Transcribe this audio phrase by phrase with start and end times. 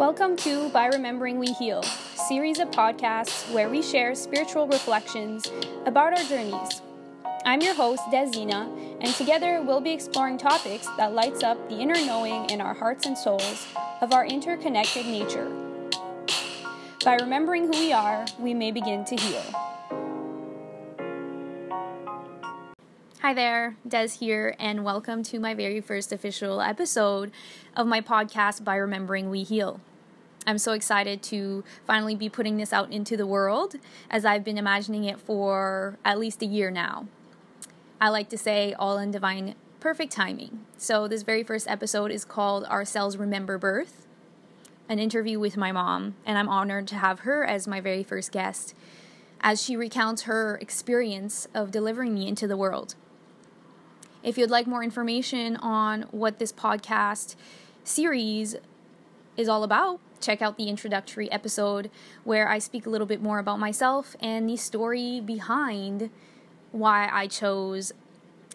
[0.00, 5.52] Welcome to By Remembering We Heal, series of podcasts where we share spiritual reflections
[5.84, 6.80] about our journeys.
[7.44, 11.96] I'm your host, Dezina, and together we'll be exploring topics that lights up the inner
[12.06, 13.66] knowing in our hearts and souls
[14.00, 15.50] of our interconnected nature.
[17.04, 19.42] By remembering who we are, we may begin to heal.
[23.20, 27.32] Hi there, Dez here, and welcome to my very first official episode
[27.76, 29.78] of my podcast by Remembering We Heal.
[30.46, 33.76] I'm so excited to finally be putting this out into the world
[34.10, 37.06] as I've been imagining it for at least a year now.
[38.00, 40.64] I like to say all in divine perfect timing.
[40.78, 44.06] So, this very first episode is called Our Cells Remember Birth,
[44.88, 48.32] an interview with my mom, and I'm honored to have her as my very first
[48.32, 48.74] guest
[49.42, 52.94] as she recounts her experience of delivering me into the world.
[54.22, 57.36] If you'd like more information on what this podcast
[57.84, 58.56] series
[59.36, 61.90] is all about, check out the introductory episode
[62.24, 66.10] where I speak a little bit more about myself and the story behind
[66.72, 67.92] why I chose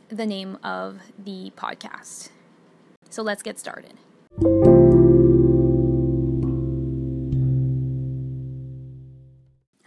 [0.10, 2.30] the name of the podcast.
[3.10, 3.94] So let's get started.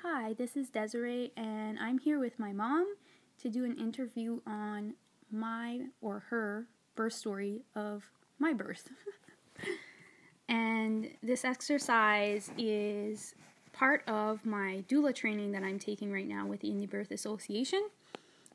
[0.03, 2.87] Hi, this is Desiree, and I'm here with my mom
[3.43, 4.95] to do an interview on
[5.31, 8.89] my or her birth story of my birth.
[10.49, 13.35] and this exercise is
[13.73, 17.89] part of my doula training that I'm taking right now with the Indie Birth Association.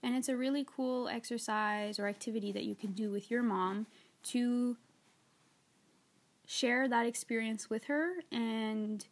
[0.01, 3.85] And it's a really cool exercise or activity that you can do with your mom
[4.23, 4.75] to
[6.45, 9.05] share that experience with her and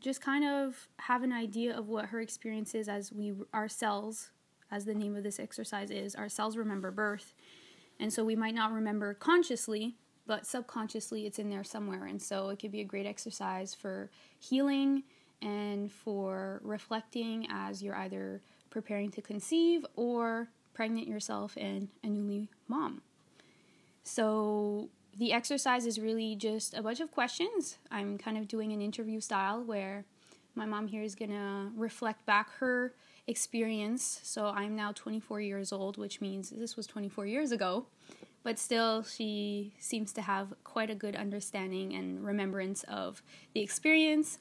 [0.00, 4.30] just kind of have an idea of what her experience is as we ourselves
[4.72, 7.34] as the name of this exercise is, our cells remember birth.
[7.98, 9.96] And so we might not remember consciously,
[10.30, 12.04] but subconsciously it's in there somewhere.
[12.04, 15.02] And so it could be a great exercise for healing
[15.42, 18.40] and for reflecting as you're either
[18.70, 23.02] preparing to conceive or pregnant yourself and a newly mom.
[24.04, 24.88] So
[25.18, 27.78] the exercise is really just a bunch of questions.
[27.90, 30.04] I'm kind of doing an interview style where
[30.54, 32.92] my mom here is going to reflect back her
[33.26, 34.20] experience.
[34.22, 37.86] So I'm now 24 years old, which means this was 24 years ago.
[38.42, 44.38] But still, she seems to have quite a good understanding and remembrance of the experience.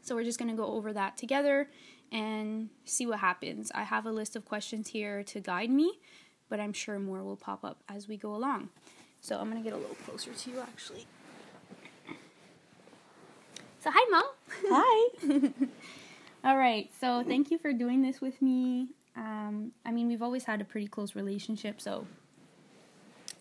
[0.00, 1.68] So we're just going to go over that together
[2.10, 3.70] and see what happens.
[3.74, 5.98] I have a list of questions here to guide me,
[6.48, 8.70] but I'm sure more will pop up as we go along.
[9.20, 11.06] So I'm going to get a little closer to you actually.
[13.80, 14.24] So, hi, Mom.
[14.70, 15.50] Hi.
[16.44, 16.90] All right.
[17.00, 18.88] So thank you for doing this with me.
[19.16, 22.06] Um, I mean, we've always had a pretty close relationship, so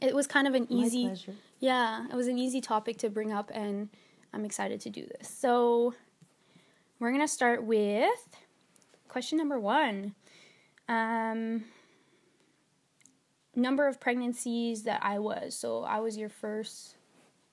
[0.04, 1.12] it was kind of an easy.
[1.60, 3.90] Yeah, it was an easy topic to bring up, and
[4.34, 5.30] I'm excited to do this.
[5.30, 5.94] So
[7.00, 8.38] we're gonna start with
[9.08, 10.16] question number one.
[10.90, 11.66] Um,
[13.56, 15.56] number of pregnancies that I was.
[15.56, 16.96] So I was your first.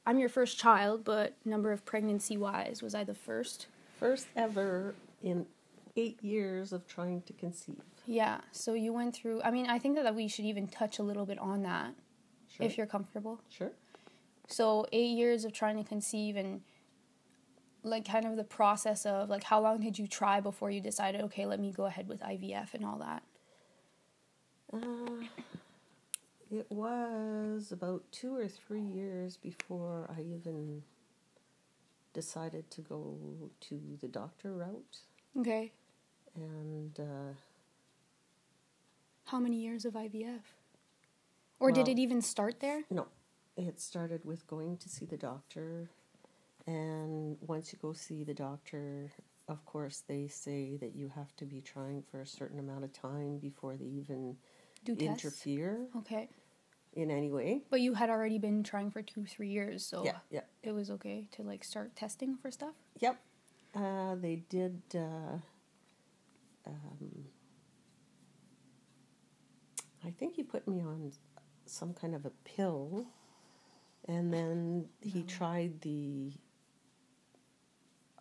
[0.06, 3.66] I'm your first child, but number of pregnancy wise, was I the first?
[3.98, 5.46] First ever in
[5.94, 7.76] eight years of trying to conceive.
[8.06, 8.40] Yeah.
[8.50, 9.42] So you went through.
[9.42, 11.94] I mean, I think that we should even touch a little bit on that,
[12.60, 12.70] Sure.
[12.70, 13.40] if you're comfortable.
[13.48, 13.72] Sure.
[14.48, 16.62] So eight years of trying to conceive and
[17.82, 21.22] like kind of the process of like how long did you try before you decided
[21.22, 23.22] okay let me go ahead with IVF and all that.
[24.72, 25.24] Uh,
[26.50, 30.82] it was about two or three years before I even
[32.12, 33.16] decided to go
[33.60, 34.98] to the doctor route.
[35.38, 35.72] Okay.
[36.34, 37.34] And uh,
[39.26, 40.40] How many years of IVF?
[41.60, 42.82] Or did it even start there?
[42.90, 43.06] no,
[43.56, 45.90] it started with going to see the doctor.
[46.66, 49.10] And once you go see the doctor,
[49.48, 52.92] of course, they say that you have to be trying for a certain amount of
[52.92, 54.36] time before they even
[54.84, 55.24] Do tests?
[55.24, 56.28] interfere Okay.
[56.94, 57.62] in any way.
[57.70, 60.40] But you had already been trying for two, three years, so Yeah, yeah.
[60.62, 62.74] it was okay to like start testing for stuff.
[63.00, 63.16] Yep.
[63.74, 64.80] Uh, they did.
[64.94, 65.38] Uh,
[66.66, 67.24] um,
[70.04, 71.12] I think he put me on
[71.70, 73.06] some kind of a pill,
[74.06, 76.32] and then he tried the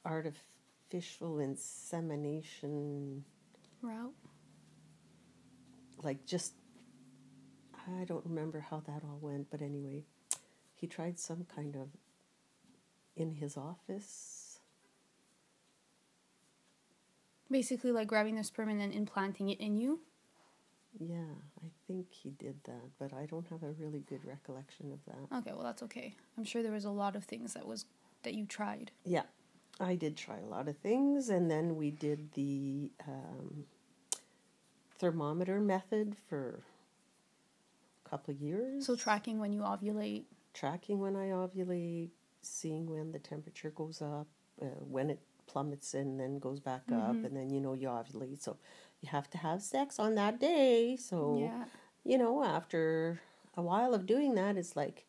[0.06, 3.24] artificial insemination,
[3.82, 4.14] Route.
[6.04, 6.54] like just.
[7.88, 10.04] I don't remember how that all went, but anyway,
[10.76, 11.88] he tried some kind of
[13.16, 14.50] in his office
[17.52, 20.02] Basically like grabbing the sperm and then implanting it in you.
[20.98, 21.34] Yeah,
[21.64, 25.38] I think he did that, but I don't have a really good recollection of that.
[25.38, 26.16] Okay, well that's okay.
[26.38, 27.86] I'm sure there was a lot of things that was
[28.24, 28.92] that you tried.
[29.06, 29.24] Yeah,
[29.80, 33.66] I did try a lot of things, and then we did the um,
[34.98, 36.60] thermometer method for
[38.06, 38.86] a couple of years.
[38.86, 40.26] So tracking when you ovulate.
[40.54, 42.10] tracking when I ovulate,
[42.42, 44.28] seeing when the temperature goes up,
[44.62, 48.42] uh, when it plummets and then goes back up, and then you know you ovulate.
[48.42, 48.58] So
[49.02, 50.96] you have to have sex on that day.
[50.98, 51.66] So Yeah.
[52.04, 53.22] you know, after
[53.56, 55.06] a while of doing that, it's like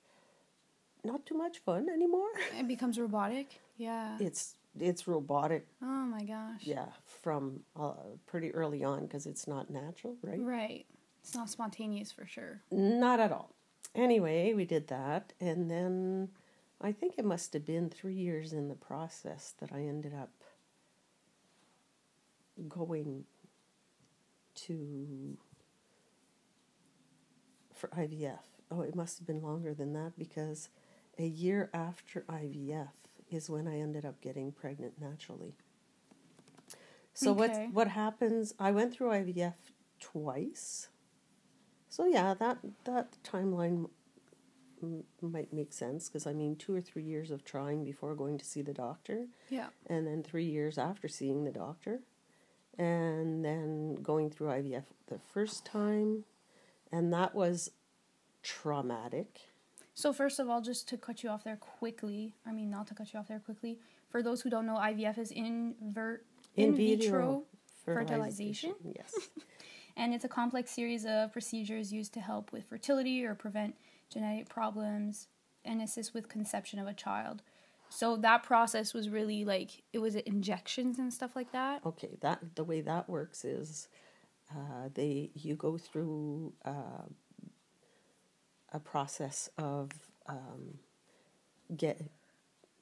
[1.04, 2.28] not too much fun anymore.
[2.58, 3.60] It becomes robotic.
[3.76, 4.16] Yeah.
[4.20, 6.62] It's it's robotic, Oh my gosh.
[6.62, 7.94] yeah, from uh,
[8.26, 10.38] pretty early on because it's not natural, right?
[10.40, 10.86] Right.
[11.22, 12.60] It's not spontaneous for sure.
[12.70, 13.50] Not at all.
[13.96, 16.28] Anyway, we did that, and then
[16.80, 20.30] I think it must have been three years in the process that I ended up
[22.68, 23.24] going
[24.66, 25.36] to
[27.74, 28.40] for IVF.
[28.70, 30.68] Oh, it must have been longer than that because
[31.18, 32.88] a year after IVF
[33.30, 35.54] is when I ended up getting pregnant naturally.
[37.14, 37.66] So Okay.
[37.66, 38.54] what what happens?
[38.58, 39.54] I went through IVF
[39.98, 40.88] twice.
[41.88, 43.88] So yeah, that that timeline
[44.82, 48.38] m- might make sense because I mean two or three years of trying before going
[48.38, 49.68] to see the doctor, Yeah.
[49.86, 52.00] and then three years after seeing the doctor,
[52.78, 56.24] and then going through IVF the first time,
[56.92, 57.70] and that was
[58.42, 59.40] traumatic.
[59.94, 62.94] So first of all, just to cut you off there quickly, I mean not to
[62.94, 63.78] cut you off there quickly.
[64.08, 66.24] For those who don't know, IVF is invert
[66.56, 67.44] in, vitro,
[67.84, 68.74] fertilization.
[68.84, 69.14] Yes.
[69.96, 73.76] and it's a complex series of procedures used to help with fertility or prevent
[74.12, 75.28] genetic problems
[75.64, 77.42] and assist with conception of a child.
[77.90, 81.82] So that process was really like it was injections and stuff like that.
[81.84, 83.88] Okay, that the way that works is
[84.50, 87.04] uh, they you go through uh,
[88.72, 89.90] a process of
[90.26, 90.78] um,
[91.76, 92.00] get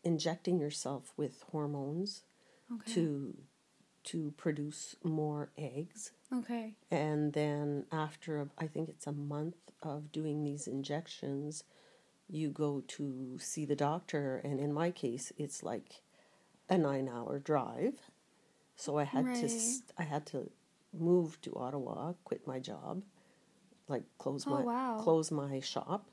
[0.05, 2.23] injecting yourself with hormones
[2.73, 2.93] Okay.
[2.93, 3.37] to
[4.05, 6.75] to produce more eggs Okay.
[6.91, 11.65] and then after I think it's a month of doing these injections
[12.29, 16.03] you go to see the doctor and in my case it's like
[16.69, 17.95] a 9 hour drive
[18.77, 19.49] so I had to
[19.99, 20.51] I had to
[20.93, 23.03] move to Ottawa quit my job
[23.89, 24.99] like close Oh, my wow.
[25.01, 26.11] close my shop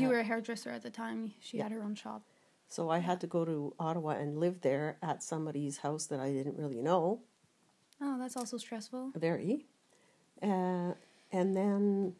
[0.00, 1.34] you were a hairdresser at the time.
[1.40, 2.22] She had her own shop.
[2.68, 6.32] so I had to go to Ottawa and live there at somebody's house that I
[6.32, 7.20] didn't really know
[8.00, 9.12] Oh, that's also stressful.
[9.14, 9.66] very.
[10.42, 10.92] Uh,
[11.30, 12.14] and then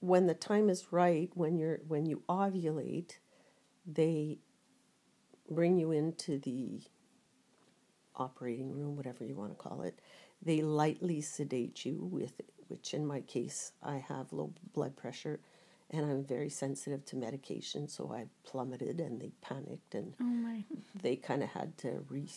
[0.00, 3.18] when the time is right, when you're when you ovulate,
[3.86, 4.38] they
[5.50, 6.82] bring you into the
[8.14, 10.00] operating room, whatever you want to call it.
[10.42, 15.40] They lightly sedate you with, which in my case, I have low blood pressure,
[15.90, 20.64] and I'm very sensitive to medication, so I plummeted, and they panicked, and Oh my.
[21.02, 22.28] they kind of had to re-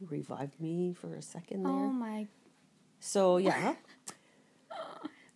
[0.00, 1.72] revive me for a second there.
[1.72, 2.26] Oh my.
[3.00, 3.74] So yeah.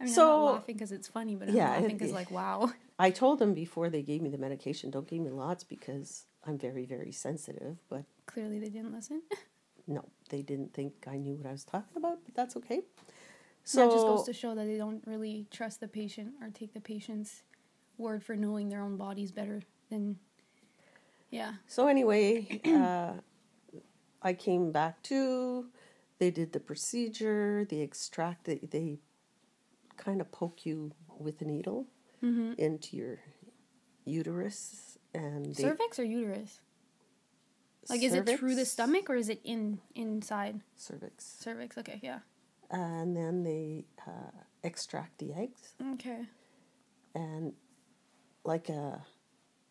[0.02, 2.30] I mean, So- I'm not laughing because it's funny, but I'm Yeah, laughing because like,
[2.32, 2.72] wow.
[2.98, 6.58] I told them before they gave me the medication, don't give me lots because I'm
[6.58, 7.78] very, very sensitive.
[7.88, 9.22] But Clearly, they didn't listen.
[9.86, 12.82] no, they didn't think I knew what I was talking about, but that's okay.
[13.62, 16.74] So that just goes to show that they don't really trust the patient or take
[16.74, 17.44] the patient's
[17.96, 20.18] word for knowing their own bodies better than.
[21.30, 21.52] Yeah.
[21.68, 23.12] so anyway, uh,
[24.20, 25.66] I came back to.
[26.18, 27.64] They did the procedure.
[27.68, 28.44] They extract.
[28.44, 28.98] They, they
[30.04, 31.86] kind of poke you with a needle
[32.24, 32.52] Mm-hmm.
[32.56, 33.18] into your
[34.04, 36.60] uterus, and Cervix or uterus?
[37.88, 41.76] Like, is it through the stomach or is it in inside Cervix, cervix?
[41.78, 42.20] Okay, yeah.
[42.70, 44.30] and then they uh,
[44.62, 45.74] extract the eggs.
[45.94, 46.26] Okay.
[47.14, 47.54] and
[48.44, 49.04] like a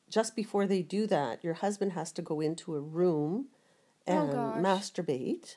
[0.10, 3.46] just before they do that your husband has to go into a room
[4.08, 4.62] Oh, and gosh.
[4.62, 5.56] masturbate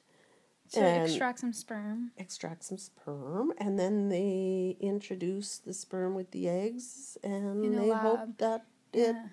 [0.68, 2.10] So extract some sperm.
[2.16, 7.88] extract some sperm and then they introduce the sperm with the eggs and In they
[7.90, 9.28] hope that it Yeah.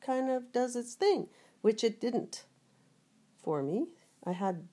[0.00, 1.28] kind of does its thing
[1.60, 2.44] which it didn't
[3.42, 3.88] for me
[4.24, 4.68] i had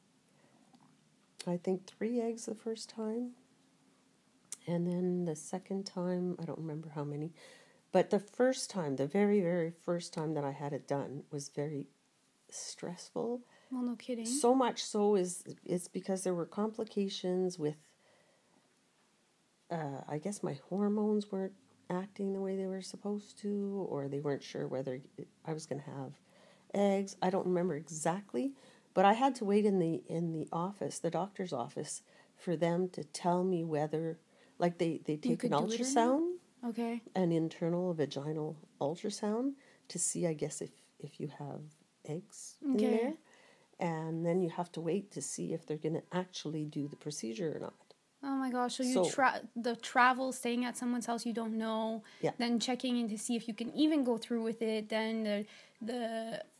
[1.47, 3.31] i think three eggs the first time
[4.67, 7.33] and then the second time i don't remember how many
[7.91, 11.49] but the first time the very very first time that i had it done was
[11.49, 11.87] very
[12.49, 13.41] stressful
[13.71, 14.25] Well, no kidding.
[14.25, 17.75] so much so is it's because there were complications with
[19.71, 21.53] uh, I guess my hormones weren't
[21.89, 25.01] acting the way they were supposed to, or they weren't sure whether
[25.45, 26.13] I was going to have
[26.73, 27.15] eggs.
[27.21, 28.53] I don't remember exactly,
[28.93, 32.03] but I had to wait in the in the office, the doctor's office,
[32.35, 34.19] for them to tell me whether,
[34.59, 35.69] like they they take an could do it or not?
[35.69, 36.31] ultrasound,
[36.67, 37.01] okay.
[37.15, 39.53] an internal vaginal ultrasound,
[39.87, 41.61] to see, I guess, if if you have
[42.07, 43.13] eggs in there.
[43.91, 46.95] And then you have to wait to see if they're going to actually do the
[47.05, 47.73] procedure or not.
[48.25, 48.73] Oh my gosh!
[48.77, 51.83] So you So- tra- the travel, staying at someone's house you don't know,
[52.21, 52.31] Yeah.
[52.41, 55.37] then checking in to see if you can even go through with it, then the
[55.91, 56.03] the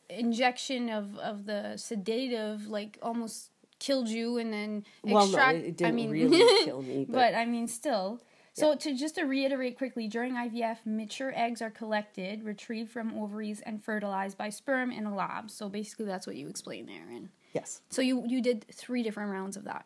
[0.09, 3.37] injection of of the sedative like almost
[3.79, 4.71] killed you, and then
[5.03, 5.57] Well, extract.
[5.59, 8.19] no, it didn't I mean, really kill me, but, but I mean, still.
[8.55, 13.61] So to just to reiterate quickly, during IVF, mature eggs are collected, retrieved from ovaries,
[13.61, 15.49] and fertilized by sperm in a lab.
[15.49, 17.09] So basically, that's what you explained there.
[17.09, 17.81] And yes.
[17.89, 19.85] so you you did three different rounds of that,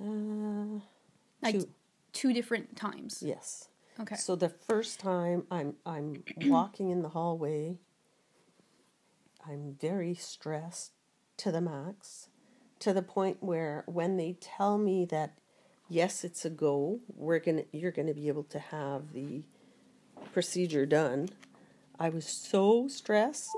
[0.00, 0.78] Uh,
[1.42, 1.68] like two.
[2.12, 3.20] two different times.
[3.20, 3.68] Yes.
[3.98, 4.14] Okay.
[4.16, 7.78] So the first time I'm I'm walking in the hallway,
[9.44, 10.92] I'm very stressed
[11.38, 12.28] to the max,
[12.78, 15.38] to the point where when they tell me that
[15.88, 19.42] yes, it's a go, we're gonna you're gonna be able to have the
[20.32, 21.28] procedure done,
[21.98, 23.56] I was so stressed,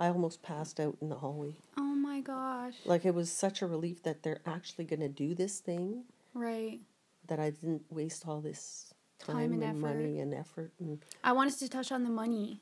[0.00, 1.54] I almost passed out in the hallway.
[1.76, 2.74] Oh my gosh.
[2.84, 6.04] Like it was such a relief that they're actually gonna do this thing
[6.34, 6.80] Right.
[7.28, 9.94] that I didn't waste all this time, Time and and, effort.
[9.96, 12.60] money and effort and I wanted to touch on the money.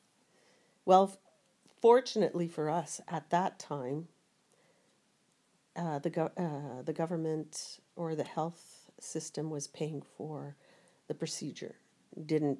[0.84, 1.18] Well, f-
[1.80, 4.08] fortunately for us, at that time,
[5.76, 10.56] uh, the go- uh, the government or the health system was paying for
[11.08, 11.76] the procedure.
[12.26, 12.58] Didn't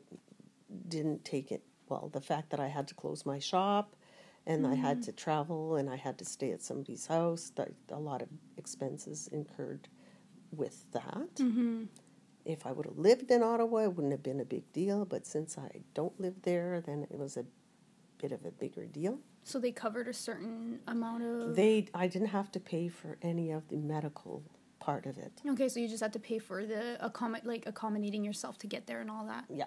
[0.88, 2.10] didn't take it well.
[2.12, 3.96] The fact that I had to close my shop,
[4.46, 7.52] and I had to travel, and I had to stay at somebody's house.
[7.56, 9.88] That a lot of expenses incurred
[10.52, 11.34] with that.
[11.36, 11.84] Mm-hmm.
[12.44, 15.04] If I would have lived in Ottawa, it wouldn't have been a big deal.
[15.04, 17.44] But since I don't live there, then it was a
[18.18, 19.18] bit of a bigger deal.
[19.44, 21.56] So they covered a certain amount of.
[21.56, 24.42] They, I didn't have to pay for any of the medical
[24.80, 25.32] part of it.
[25.46, 28.86] okay, so you just had to pay for the accommod like accommodating yourself to get
[28.86, 29.44] there and all that.
[29.48, 29.66] Yeah.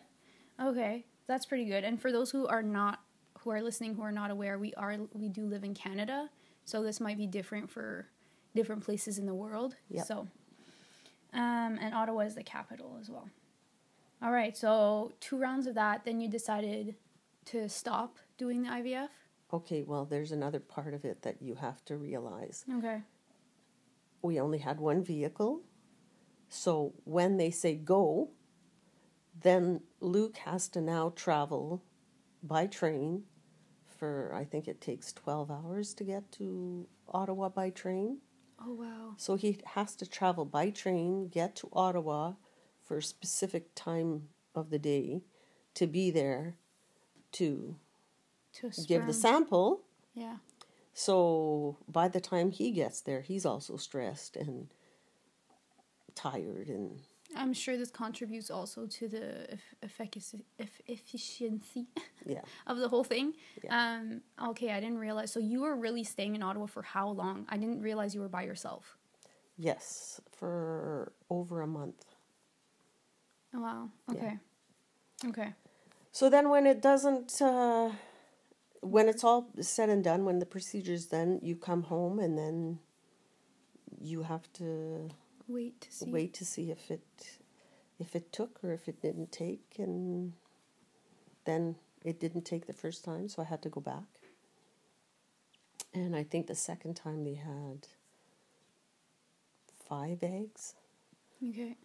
[0.62, 1.84] Okay, that's pretty good.
[1.84, 3.00] And for those who are not
[3.40, 6.30] who are listening who are not aware, we are we do live in Canada,
[6.66, 8.08] so this might be different for
[8.56, 9.76] different places in the world.
[9.90, 10.06] Yep.
[10.06, 10.28] So,
[11.34, 13.30] um, and Ottawa is the capital as well.
[14.22, 16.96] All right, so two rounds of that, then you decided
[17.46, 19.10] to stop doing the IVF.
[19.52, 22.64] Okay, well, there's another part of it that you have to realize.
[22.78, 23.02] Okay.
[24.24, 25.62] We only had one vehicle.
[26.50, 28.32] So when they say go,
[29.40, 31.84] then Luke has to now travel
[32.42, 33.24] by train
[33.98, 38.20] for, I think it takes 12 hours to get to Ottawa by train.
[38.66, 39.14] Oh wow.
[39.18, 42.34] So he has to travel by train, get to Ottawa
[42.82, 45.24] for a specific time of the day
[45.74, 46.56] to be there
[47.34, 47.76] to
[48.56, 49.82] To give the sample.
[50.14, 50.38] Yeah.
[50.94, 54.68] So by the time he gets there, he's also stressed and
[56.16, 57.02] tired and
[57.36, 60.46] I'm sure this contributes also to the eff- efficacy,
[60.88, 61.88] efficiency
[62.26, 62.42] yeah.
[62.68, 63.34] of the whole thing.
[63.64, 63.96] Yeah.
[63.96, 65.32] Um, okay, I didn't realize.
[65.32, 67.46] So you were really staying in Ottawa for how long?
[67.50, 68.98] I didn't realize you were by yourself.
[69.58, 72.06] Yes, for over a month.
[73.56, 73.90] Oh, wow.
[74.12, 74.16] Yeah.
[74.16, 74.38] Okay.
[75.28, 75.54] Okay.
[76.12, 77.92] So then when it doesn't uh,
[78.84, 82.80] when it's all said and done, when the procedure's done, you come home and then
[84.02, 85.10] you have to
[85.48, 86.12] Wait to see.
[86.12, 87.40] wait to see if it
[88.00, 90.34] if it took or if it didn't take and
[91.46, 94.04] then it didn't take the first time so i had to go back
[95.94, 97.88] and i think the second time they had
[99.88, 100.76] five eggs
[101.50, 101.78] Okay.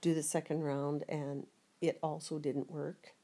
[0.00, 1.46] do the second round and
[1.80, 3.14] it also didn't work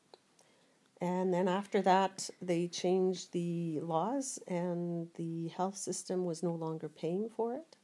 [1.02, 6.88] and then after that they changed the laws and the health system was no longer
[6.88, 7.76] paying for it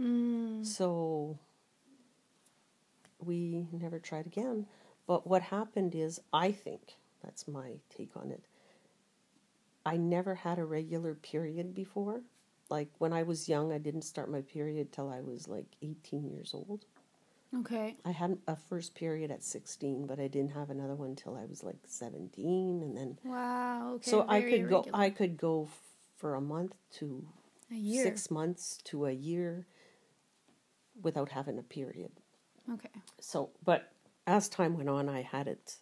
[0.00, 0.64] Mm.
[0.64, 1.38] So
[3.18, 4.66] we never tried again.
[5.06, 8.44] But what happened is, I think, that's my take on it.
[9.84, 12.22] I never had a regular period before.
[12.68, 16.28] Like when I was young, I didn't start my period till I was like 18
[16.28, 16.84] years old.
[17.60, 17.96] Okay.
[18.04, 21.44] I had a first period at 16, but I didn't have another one till I
[21.46, 23.94] was like 17 and then Wow.
[23.96, 24.10] Okay.
[24.10, 24.84] so I very could go.
[24.92, 25.68] I could go
[26.16, 27.26] for a month to
[27.70, 28.02] a year.
[28.04, 29.66] six months to a year
[31.02, 32.12] without having a period.
[32.72, 32.88] Okay.
[33.20, 33.92] So, but
[34.26, 35.76] as time went on, I had it,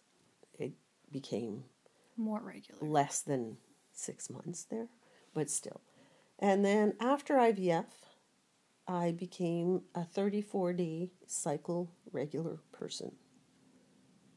[0.59, 0.73] it
[1.11, 1.63] became
[2.17, 2.79] More regular.
[2.81, 3.57] less than
[3.93, 4.87] six months there,
[5.33, 5.81] but still.
[6.39, 7.85] And then after IVF,
[8.87, 13.11] I became a 34 day cycle regular person.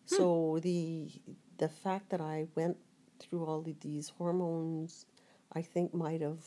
[0.08, 0.16] Hmm.
[0.16, 1.10] So the
[1.58, 2.76] the fact that I went
[3.18, 5.06] through all of these hormones,
[5.52, 6.44] I think might have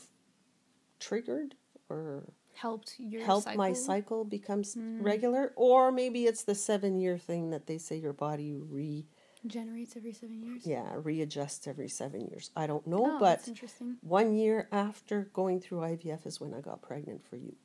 [0.98, 1.54] triggered
[1.88, 3.58] or Helped your help cycle.
[3.58, 5.02] my cycle becomes hmm.
[5.02, 9.06] regular or maybe it's the seven year thing that they say your body re
[9.44, 10.64] Generates every seven years.
[10.64, 12.50] yeah, readjusts every seven years.
[12.54, 13.48] I don't know, Oh, but
[14.00, 17.56] one year after going through IVF is when I got pregnant for you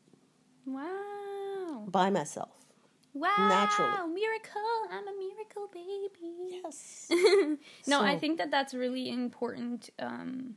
[0.68, 1.86] Wow.
[1.88, 2.50] by myself.
[3.14, 3.30] Wow.
[3.40, 4.14] Naturally.
[4.14, 4.62] Miracle.
[4.92, 6.62] I'm a miracle baby.
[6.64, 7.10] Yes.
[7.88, 10.56] No, I think that that's really important um,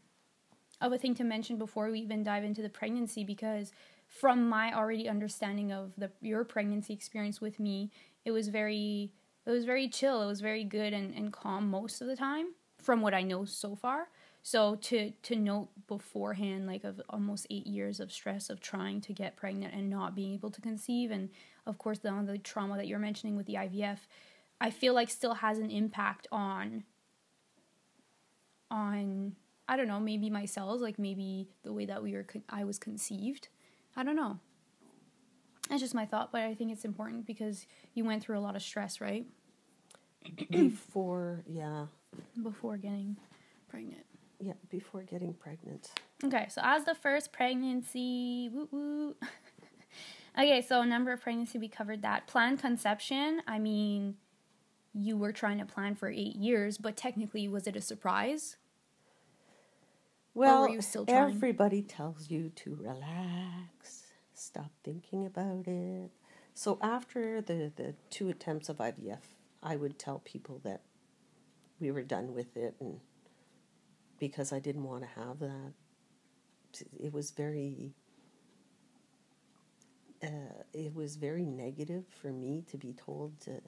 [0.81, 3.73] of a thing to mention before we even dive into the pregnancy because
[4.09, 7.91] from my already understanding of the your pregnancy experience with me,
[8.25, 9.13] it was very
[9.47, 10.23] it was very chill.
[10.23, 12.49] It was very good and, and calm most of the time
[12.83, 14.09] from what I know so far.
[14.43, 19.13] So to to note beforehand, like of almost eight years of stress of trying to
[19.13, 21.29] get pregnant and not being able to conceive, and
[21.67, 23.99] of course the the trauma that you're mentioning with the IVF,
[24.61, 26.85] I feel like still has an impact on
[28.71, 29.37] on
[29.69, 32.65] I don't know maybe my cells, like maybe the way that we were con- I
[32.65, 33.49] was conceived.
[33.97, 34.39] I don't know.
[35.69, 38.57] That's just my thought, but I think it's important because you went through a lot
[38.57, 39.25] of stress, right,
[40.51, 41.87] before, yeah,
[42.43, 43.17] before getting
[43.69, 44.05] pregnant.
[44.41, 45.91] Yeah, before getting pregnant.
[46.25, 49.17] Okay, so as the first pregnancy, woo woo.
[50.39, 52.27] okay, so number of pregnancy, we covered that.
[52.27, 54.17] Planned conception, I mean,
[54.95, 58.57] you were trying to plan for eight years, but technically, was it a surprise?
[60.35, 61.35] Well, were you still trying?
[61.35, 66.11] everybody tells you to relax, stop thinking about it.
[66.55, 69.19] So after the, the two attempts of IVF,
[69.63, 70.83] I would tell people that
[71.81, 73.01] we were done with it and
[74.21, 75.73] because I didn't want to have that.
[77.01, 77.95] It was very
[80.23, 83.61] uh, it was very negative for me to be told to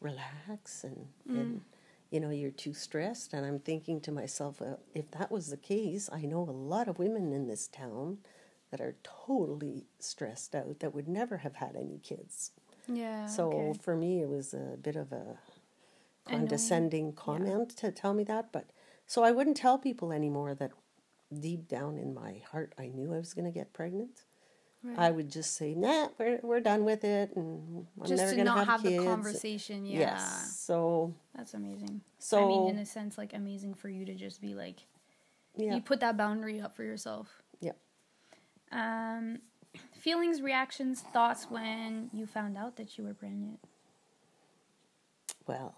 [0.00, 1.60] relax and, and
[2.10, 3.34] you know you're too stressed.
[3.34, 6.88] And i'm thinking to myself uh, if that was the case i know a lot
[6.88, 8.18] of women in this town
[8.70, 12.52] that are totally stressed out that would never have had any kids.
[12.88, 13.26] Yeah.
[13.26, 15.38] so for me it was a bit of a
[16.28, 18.70] condescending comment to tell me that but
[19.12, 20.72] so i wouldn't tell people anymore that
[21.46, 24.24] deep down in my heart i knew i was going to get pregnant
[24.82, 24.98] Right.
[24.98, 28.36] I would just say, "Nah, we're we're done with it, and I'm just never to
[28.38, 29.84] gonna not have, have, kids." the conversation.
[29.84, 29.98] Yeah.
[29.98, 30.56] Yes.
[30.58, 32.00] So That's amazing.
[32.18, 34.78] so I mean, in a sense, like amazing for you to just be like,
[35.54, 37.42] yeah, you put that boundary up for yourself.
[37.60, 37.72] yeah.
[38.72, 39.40] Um,
[39.98, 43.60] feelings, reactions, thoughts when you found out that you were pregnant.
[45.46, 45.74] Well,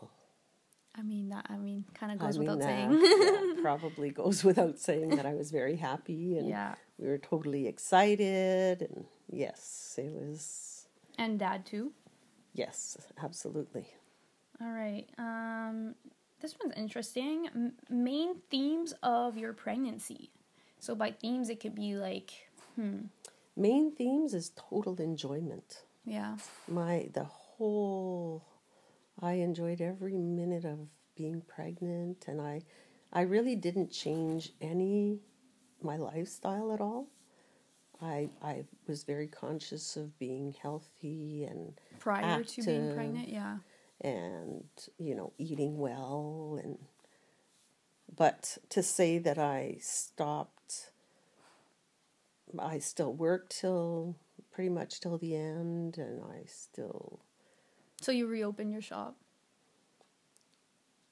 [0.95, 1.47] I mean that.
[1.49, 3.55] I mean, kind of I goes mean without that saying.
[3.57, 7.67] yeah, probably goes without saying that I was very happy and yeah, we were totally
[7.67, 10.87] excited, and yes, it was
[11.19, 11.93] and dad too.
[12.55, 13.87] yes, absolutely.
[14.61, 15.07] All right.
[15.19, 15.95] Um,
[16.41, 17.49] this one's interesting.
[17.55, 20.31] M- main themes of your pregnancy.
[20.79, 22.33] So by themes, it could be like,
[22.77, 23.07] hmm,
[23.57, 25.85] Main themes is total enjoyment.
[26.05, 26.37] yeah,
[26.69, 28.43] my the whole
[29.21, 32.63] I enjoyed every minute of being pregnant and I
[33.13, 35.21] I really didn't change any
[35.83, 37.09] my lifestyle at all.
[38.01, 43.29] I I was very conscious of being healthy and prior to being pregnant.
[43.29, 43.59] Yeah.
[44.01, 44.65] and
[44.99, 46.79] you know eating well and
[48.15, 50.91] but to say that I stopped
[52.59, 54.17] I still worked till
[54.51, 57.21] pretty much till the end and I still
[58.03, 59.17] So you reopened your shop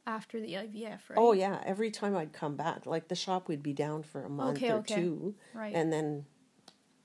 [0.07, 1.17] after the IVF, right?
[1.17, 4.29] Oh yeah, every time I'd come back, like the shop would be down for a
[4.29, 4.95] month Okay, or okay.
[4.95, 5.75] two, Right.
[5.75, 6.25] and then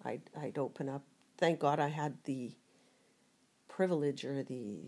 [0.03, 1.03] I'd I'd open up.
[1.37, 2.51] Thank God I had the
[3.67, 4.79] privilege or the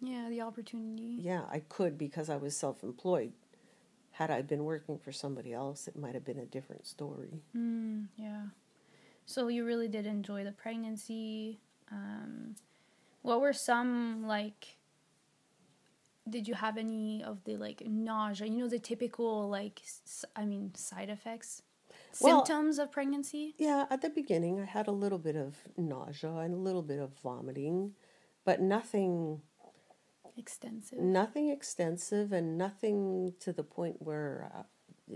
[0.00, 1.16] yeah, the opportunity.
[1.20, 3.32] yeah I could because I was self-employed.
[4.12, 7.42] Had I been working for somebody else, it might have been a different story.
[7.56, 8.46] Mm, yeah.
[9.26, 11.60] So you really did enjoy the pregnancy.
[11.92, 12.56] Um,
[13.22, 14.76] what were some like?
[16.28, 18.46] Did you have any of the like nausea?
[18.46, 21.62] You know the typical like s- I mean side effects,
[22.20, 23.54] Well- symptoms of pregnancy.
[23.58, 26.98] Yeah, at the beginning I had a little bit of nausea and a little bit
[27.00, 27.94] of vomiting,
[28.44, 29.42] but nothing
[30.36, 30.98] Extensive.
[30.98, 35.14] nothing extensive and nothing to the point where uh,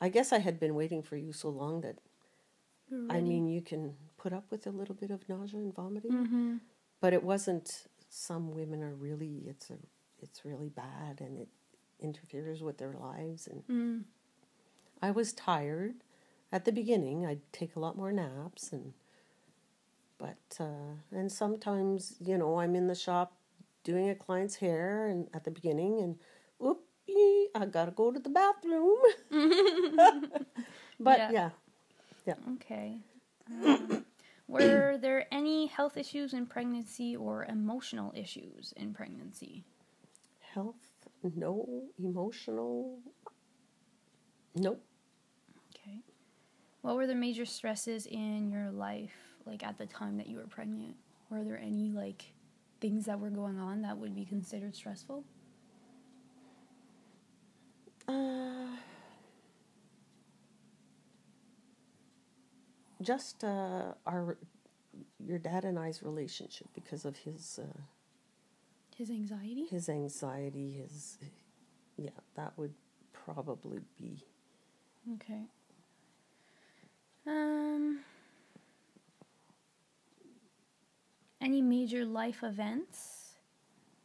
[0.00, 1.96] I guess I had been waiting for you so long that
[2.90, 6.12] were I mean you can put up with a little bit of nausea and vomiting,
[6.12, 6.60] Mhm.
[7.00, 7.86] but it wasn't.
[8.08, 9.78] Some women are really it's a
[10.20, 11.48] it's really bad and it
[11.98, 14.04] interferes with their lives and Mm.
[15.02, 15.94] I was tired
[16.52, 17.26] at the beginning.
[17.26, 18.92] I'd take a lot more naps and
[20.18, 23.32] but uh, and sometimes you know I'm in the shop
[23.82, 26.18] doing a client's hair and at the beginning and
[26.58, 26.80] whoop
[27.54, 28.98] I gotta go to the bathroom.
[31.00, 31.50] but Yeah.
[32.26, 33.00] yeah, Okay.
[33.50, 34.04] Um,
[34.52, 39.64] were there any health issues in pregnancy or emotional issues in pregnancy?
[40.40, 40.76] Health,
[41.36, 41.84] no.
[41.98, 42.98] Emotional,
[44.54, 44.84] nope.
[45.74, 45.98] Okay.
[46.82, 49.14] What were the major stresses in your life,
[49.46, 50.96] like at the time that you were pregnant?
[51.30, 52.34] Were there any like
[52.80, 55.24] things that were going on that would be considered stressful?
[58.08, 58.66] Uh,
[63.02, 64.36] just uh, our
[65.24, 67.80] your dad and I's relationship because of his uh,
[68.96, 69.66] His anxiety?
[69.70, 71.18] his anxiety, his
[71.96, 72.74] yeah, that would
[73.12, 74.24] probably be
[75.14, 75.42] Okay.
[77.26, 78.00] Um
[81.40, 83.36] any major life events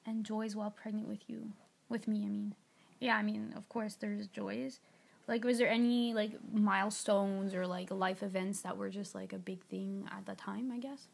[0.06, 1.52] and joys while pregnant with you?
[1.90, 2.56] With me, I mean.
[3.00, 4.80] Yeah, I mean, of course there's joys.
[5.28, 9.38] Like was there any like milestones or like life events that were just like a
[9.38, 11.08] big thing at the time, I guess?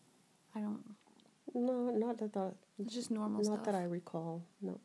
[0.55, 0.83] I don't
[1.53, 3.65] no, not that that it's just normal not stuff.
[3.65, 4.43] that I recall.
[4.61, 4.79] No.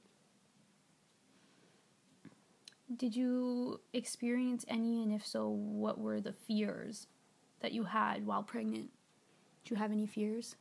[2.94, 7.06] Did you experience any, and if so, what were the fears
[7.60, 8.90] that you had while pregnant?
[9.62, 10.56] Did you have any fears?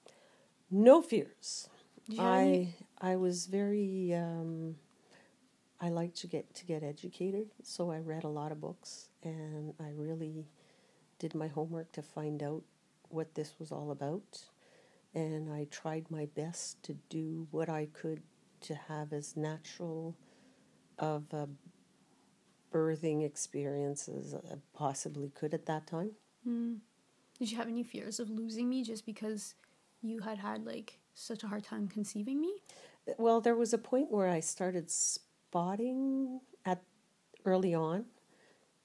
[0.69, 1.69] No fears.
[2.06, 2.75] Did you have any?
[3.01, 4.75] I I was very um,
[5.79, 9.73] I like to get to get educated, so I read a lot of books and
[9.79, 10.47] I really
[11.19, 12.63] did my homework to find out
[13.09, 14.43] what this was all about.
[15.13, 18.21] And I tried my best to do what I could
[18.61, 20.15] to have as natural
[20.99, 21.47] of a
[22.71, 26.11] birthing experience as I possibly could at that time.
[26.47, 26.77] Mm.
[27.39, 29.53] Did you have any fears of losing me just because
[30.01, 32.55] you had had like such a hard time conceiving me?
[33.17, 34.91] Well, there was a point where I started
[35.49, 36.81] spotting at
[37.45, 38.05] early on,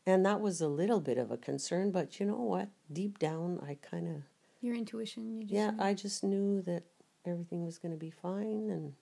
[0.07, 1.91] and that was a little bit of a concern.
[1.91, 2.69] But you know what?
[2.93, 4.23] Deep down, I kind of
[4.61, 5.83] Your intuition, you just yeah, knew?
[5.83, 6.85] I just knew that
[7.27, 8.93] everything was going to be fine, and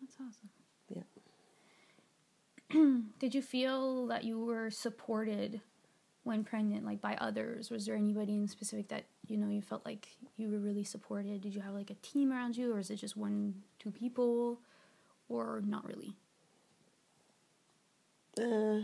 [0.00, 0.50] That's awesome.
[2.70, 3.00] Yeah.
[3.18, 5.60] Did you feel that you were supported
[6.24, 7.70] when pregnant, like by others?
[7.70, 11.40] Was there anybody in specific that you know you felt like you were really supported?
[11.40, 14.60] Did you have like a team around you, or is it just one, two people,
[15.30, 16.14] or not really?
[18.38, 18.80] Uh,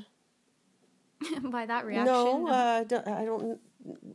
[1.51, 3.61] by that reaction, no, uh, I don't- I don't.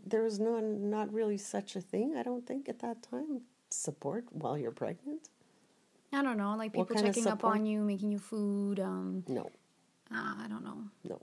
[0.06, 2.16] There was no not really such a thing.
[2.16, 5.30] I don't think at that time support while you're pregnant.
[6.12, 8.80] I don't know, like people checking up on you, making you food.
[8.80, 9.52] Um, No,
[10.12, 10.90] ah, I don't know.
[11.04, 11.22] no.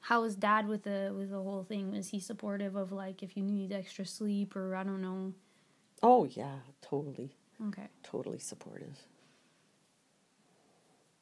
[0.00, 1.90] How was dad with the with the whole thing?
[1.90, 5.34] Was he supportive of like if you need extra sleep or I don't know?
[6.02, 7.36] Oh yeah, totally,
[7.68, 7.88] Okay.
[8.02, 8.96] totally supportive.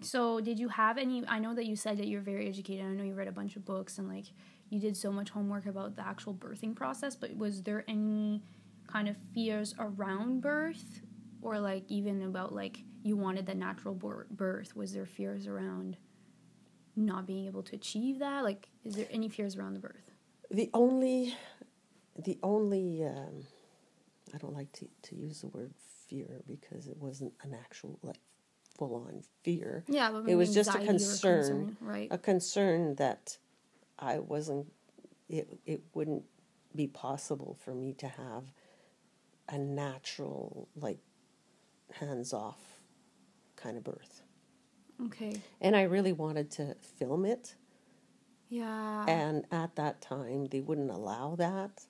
[0.05, 1.25] So, did you have any?
[1.27, 2.85] I know that you said that you're very educated.
[2.85, 4.27] I know you read a bunch of books and like
[4.71, 7.15] you did so much homework about the actual birthing process.
[7.17, 8.43] But was there any
[8.87, 11.01] kind of fears around birth,
[11.41, 14.77] or like even about like you wanted the natural birth?
[14.77, 15.97] Was there fears around
[16.97, 18.45] not being able to achieve that?
[18.45, 20.11] Like, is there any fears around the birth?
[20.51, 21.35] The only,
[22.19, 23.47] the only, um,
[24.35, 25.73] I don't like to, to use the word
[26.07, 28.19] fear because it wasn't an actual like
[28.89, 29.85] full on fear.
[29.89, 32.09] Yeah, but It was just a or concern, right?
[32.11, 33.39] A concern that
[33.99, 34.73] I wasn't,
[35.29, 36.25] it, it wouldn't
[36.75, 38.53] be possible for me to have
[39.49, 40.99] a natural, like,
[41.93, 42.81] hands off
[43.57, 44.23] kind of birth.
[45.07, 45.41] Okay.
[45.61, 47.55] And I really wanted to film it.
[48.49, 49.05] Yeah.
[49.07, 51.87] And at that time, they wouldn't allow that.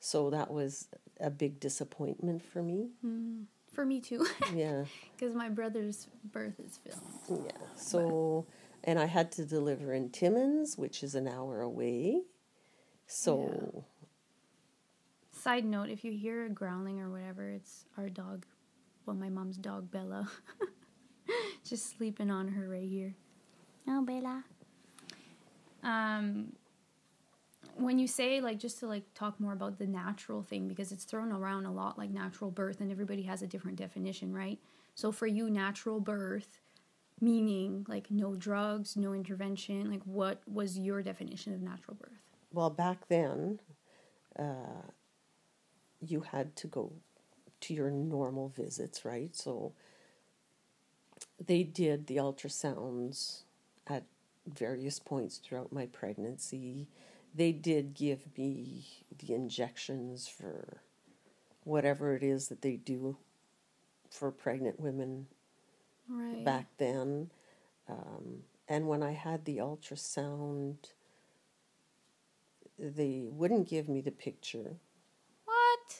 [0.00, 0.88] So that was
[1.20, 2.90] a big disappointment for me.
[3.04, 4.84] Mm, for me too, Yeah,
[5.16, 7.44] because my brother's birth is filmed.
[7.46, 7.66] yeah.
[7.76, 8.46] So,
[8.84, 12.22] and I had to deliver in Timmins, which is an hour away.
[13.06, 13.84] So,
[15.32, 18.46] Side note: If you hear a growling or whatever, it's our dog.
[19.04, 20.30] Well, my mom's dog Bella,
[21.68, 23.14] just sleeping on her right here.
[23.86, 24.44] Oh, Bella.
[25.82, 26.52] Um,
[27.76, 31.04] when you say like just to like talk more about the natural thing because it's
[31.04, 34.58] thrown around a lot like natural birth and everybody has a different definition right
[34.94, 36.60] so for you natural birth
[37.20, 42.70] meaning like no drugs no intervention like what was your definition of natural birth well,
[42.70, 43.58] back then,
[44.38, 44.86] uh,
[46.00, 46.92] you had to go
[47.62, 49.34] to your normal visits, right?
[49.34, 49.72] So,
[51.44, 53.42] they did the ultrasounds
[53.88, 54.04] at
[54.46, 56.86] various points throughout my pregnancy.
[57.34, 58.84] They did give me
[59.18, 60.82] the injections for
[61.64, 63.16] whatever it is that they do
[64.10, 65.26] for pregnant women
[66.08, 67.30] right back then.
[67.88, 70.76] Um, and when I had the ultrasound,
[72.78, 74.76] they wouldn't give me the picture.
[75.44, 75.96] what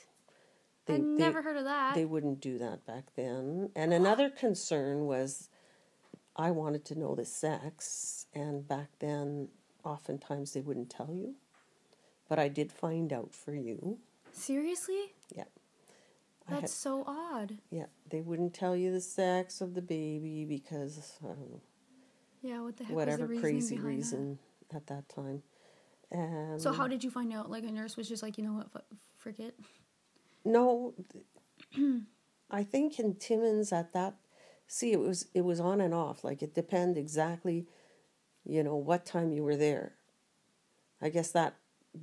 [0.86, 1.94] They, I they- never heard of that.
[1.94, 3.70] they wouldn't do that back then.
[3.74, 5.48] And another concern was
[6.36, 9.48] I wanted to know the sex, and back then,
[9.84, 11.34] oftentimes they wouldn't tell you.
[12.28, 13.98] But I did find out for you.
[14.32, 15.12] Seriously?
[15.34, 15.44] Yeah.
[16.48, 17.58] That's had, so odd.
[17.70, 21.60] yeah, they wouldn't tell you the sex of the baby because I don't know
[22.42, 24.38] Yeah, what the heck whatever the crazy reason
[24.74, 25.42] at that time.
[26.10, 27.50] And So how did you find out?
[27.50, 29.58] Like a nurse was just like, you know what, f- it.
[30.44, 30.92] No,
[32.50, 34.16] I think in Timmins at that,
[34.66, 36.22] see, it was it was on and off.
[36.24, 37.66] Like it depended exactly,
[38.44, 39.94] you know, what time you were there.
[41.00, 41.56] I guess that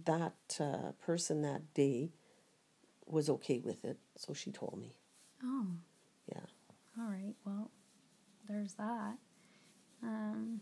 [0.05, 2.11] that uh, person that day
[3.05, 4.95] was okay with it, so she told me.
[5.43, 5.67] Oh,
[6.31, 6.39] Yeah.
[6.99, 7.33] all right.
[7.45, 7.69] Well,
[8.47, 9.17] there's that.
[10.03, 10.61] Um,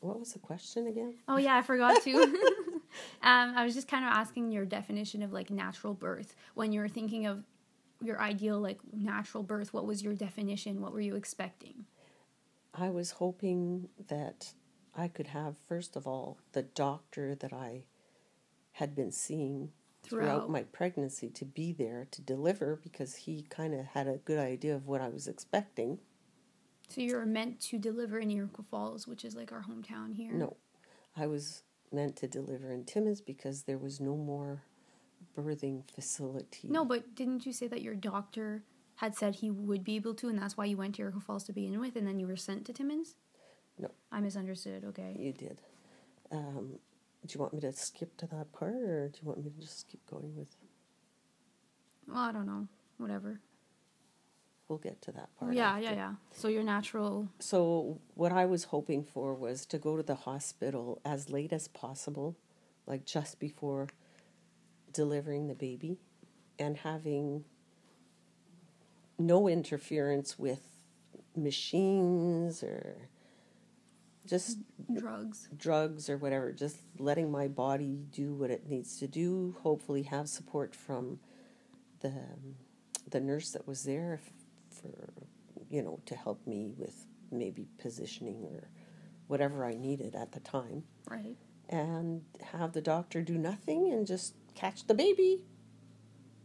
[0.00, 1.14] What was the question again?
[1.28, 2.12] oh yeah, I forgot to.
[3.22, 6.80] um, I was just kind of asking your definition of like natural birth when you
[6.80, 7.44] were thinking of
[8.02, 9.72] your ideal like natural birth.
[9.72, 10.80] What was your definition?
[10.82, 11.86] What were you expecting?
[12.74, 14.52] I was hoping that
[14.96, 17.84] I could have, first of all, the doctor that I
[18.72, 19.70] had been seeing
[20.02, 20.50] throughout, Throughout.
[20.50, 24.74] my pregnancy to be there to deliver because he kind of had a good idea
[24.74, 25.98] of what I was expecting.
[26.88, 30.32] So you were meant to deliver in Iroquois Falls, which is like our hometown here.
[30.32, 30.56] No,
[31.16, 34.62] I was meant to deliver in Timmins because there was no more
[35.36, 36.68] birthing facility.
[36.68, 38.62] No, but didn't you say that your doctor
[38.96, 41.44] had said he would be able to, and that's why you went to Iroquois Falls
[41.44, 43.14] to begin with, and then you were sent to Timmins?
[43.78, 43.90] No.
[44.10, 44.84] I misunderstood.
[44.86, 45.16] Okay.
[45.18, 45.60] You did.
[46.30, 46.78] Um,
[47.26, 49.60] do you want me to skip to that part or do you want me to
[49.60, 50.54] just keep going with.
[52.08, 52.68] Well, I don't know.
[52.98, 53.40] Whatever.
[54.68, 55.54] We'll get to that part.
[55.54, 55.82] yeah, after.
[55.82, 56.12] yeah, yeah.
[56.32, 57.28] So your natural.
[57.38, 61.68] So what I was hoping for was to go to the hospital as late as
[61.68, 62.36] possible,
[62.86, 63.88] like just before
[64.92, 65.98] delivering the baby,
[66.58, 67.44] and having
[69.18, 70.60] no interference with
[71.36, 73.08] machines or
[74.26, 74.58] just
[74.94, 75.48] drugs.
[75.56, 79.56] drugs or whatever, just letting my body do what it needs to do.
[79.62, 81.20] Hopefully, have support from
[82.00, 82.12] the
[83.10, 84.20] the nurse that was there
[84.70, 85.12] for
[85.70, 88.68] you know to help me with maybe positioning or
[89.28, 91.36] whatever I needed at the time, Right.
[91.68, 95.44] and have the doctor do nothing and just catch the baby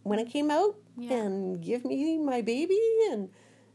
[0.03, 1.13] when it came out Yeah.
[1.23, 2.79] and give me my baby
[3.11, 3.29] and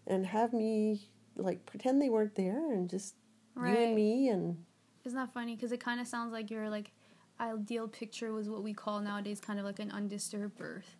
[0.09, 3.14] and have me like pretend they weren't there and just
[3.57, 4.64] you and me and
[5.05, 5.57] Isn't that funny?
[5.57, 6.92] Because it kind of sounds like your like
[7.40, 10.97] ideal picture was what we call nowadays kind of like an undisturbed birth,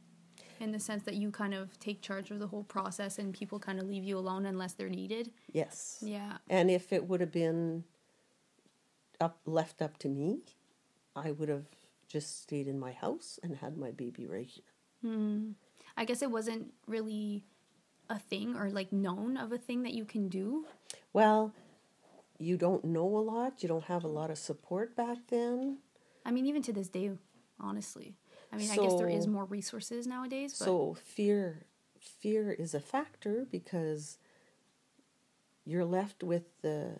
[0.61, 3.59] in the sense that you kind of take charge of the whole process and people
[3.59, 5.31] kind of leave you alone unless they're needed.
[5.53, 6.39] yes Yeah.
[6.49, 7.85] And if it would have been
[9.21, 10.41] up left up to me,
[11.15, 11.67] I would have
[12.09, 14.65] just stayed in my house and had my baby right here.
[15.03, 15.53] Hmm.
[15.97, 17.45] I guess it wasn't really
[18.09, 20.67] a thing or like known of a thing that you can do.
[21.13, 21.53] Well,
[22.39, 23.63] you don't know a lot.
[23.63, 25.79] You don't have a lot of support back then.
[26.25, 27.11] I mean, even to this day,
[27.61, 28.17] honestly.
[28.53, 31.67] I mean, I guess there is more resources nowadays, but So fear
[31.99, 34.19] fear is a factor because
[35.65, 36.99] you're left with the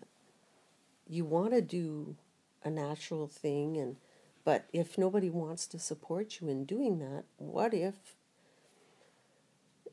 [1.07, 2.17] you want to do
[2.63, 3.95] a natural thing and
[4.43, 8.15] but if nobody wants to support you in doing that, what if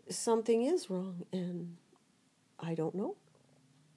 [0.08, 1.76] something is wrong and
[2.60, 3.16] I don't know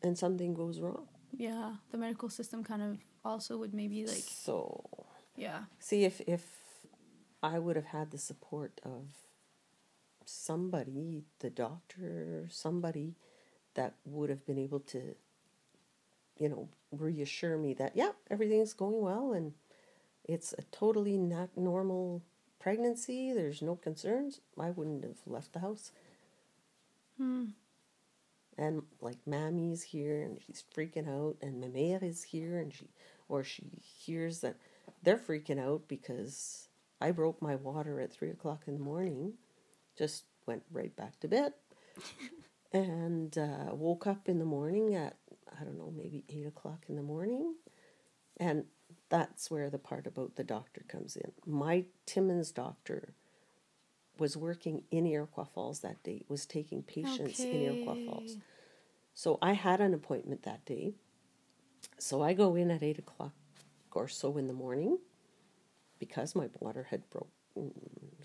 [0.02, 1.08] and something goes wrong?
[1.36, 4.84] Yeah, the medical system kind of also would maybe like, so
[5.36, 6.44] yeah, See if if
[7.44, 9.08] I would have had the support of
[10.26, 13.16] somebody, the doctor, somebody
[13.76, 15.16] that would have been able to,
[16.38, 19.54] you know, reassure me that yeah, everything's going well and
[20.24, 22.24] it's a totally not normal
[22.60, 23.32] pregnancy.
[23.32, 24.42] There's no concerns.
[24.60, 25.92] I wouldn't have left the house.
[27.18, 27.46] Hmm.
[28.58, 32.90] And like Mammy's here and she's freaking out, and my mère is here and she,
[33.30, 34.56] or she hears that
[35.04, 36.68] they're freaking out because
[37.00, 39.34] I broke my water at three o'clock in the morning,
[39.98, 41.54] just went right back to bed,
[42.74, 45.18] and uh, woke up in the morning at
[45.60, 47.56] I don't know maybe eight o'clock in the morning,
[48.38, 48.66] and
[49.10, 51.32] that's where the part about the doctor comes in.
[51.46, 53.14] My Timmins doctor
[54.20, 58.38] was working in Iroquois Falls that day, was taking patients in Iroquois Falls.
[59.14, 60.94] So I had an appointment that day.
[62.00, 63.34] So I go in at eight o'clock
[63.92, 65.00] or so in the morning
[66.00, 67.32] because my water had broke.
[67.58, 67.72] mm,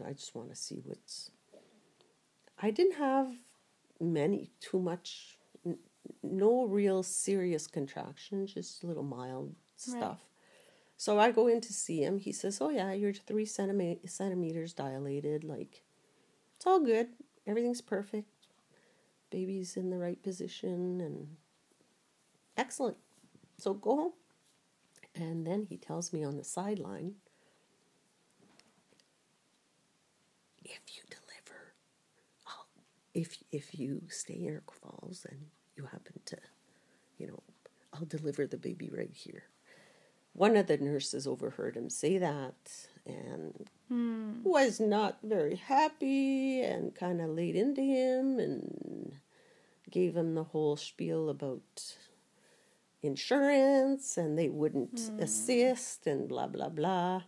[0.06, 1.30] I just want to see what's.
[2.60, 3.28] I didn't have
[4.00, 5.78] many, too much, n-
[6.22, 9.54] no real serious contractions, just a little mild
[9.88, 10.16] Right.
[11.02, 12.18] So I go in to see him.
[12.18, 15.42] He says, "Oh yeah, you're three centimet- centimeters dilated.
[15.42, 15.82] Like,
[16.56, 17.08] It's all good.
[17.44, 18.28] Everything's perfect.
[19.28, 21.36] Baby's in the right position and
[22.56, 22.98] excellent.
[23.58, 24.12] So go home.
[25.16, 27.16] And then he tells me on the sideline
[30.64, 31.74] if you deliver,
[33.12, 36.36] if if you stay in Iroquois Falls and you happen to,
[37.18, 37.42] you know,
[37.92, 39.51] I'll deliver the baby right here.
[40.34, 43.68] One of the nurses overheard him say that and
[44.44, 49.16] was not very happy and kind of laid into him and
[49.90, 51.96] gave him the whole spiel about
[53.02, 57.22] insurance and they wouldn't assist and blah blah blah.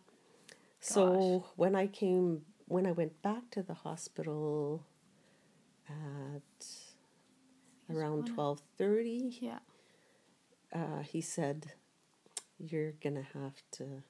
[0.80, 4.86] So when I came when I went back to the hospital
[5.88, 6.66] at
[7.90, 9.58] around twelve thirty, Yeah.
[10.72, 11.72] uh, he said,
[12.58, 14.02] "You're gonna have to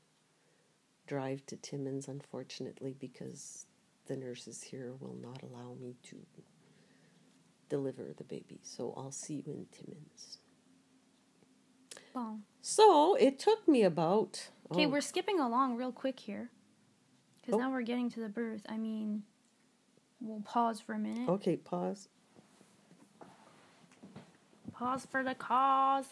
[1.07, 3.67] drive to Timmins, unfortunately, because
[4.07, 6.17] the nurses here will not allow me to
[7.69, 8.61] deliver the baby.
[8.63, 10.39] So I'll see you in Timmins."
[12.15, 16.51] Well, So it took me about okay, oh, we're skipping along real quick here,
[17.41, 17.59] because Oh.
[17.59, 18.65] now we're getting to the birth.
[18.69, 19.25] I mean,
[20.21, 21.29] we'll pause for a minute.
[21.29, 22.09] okay pause.
[24.73, 26.07] Pause for the cause.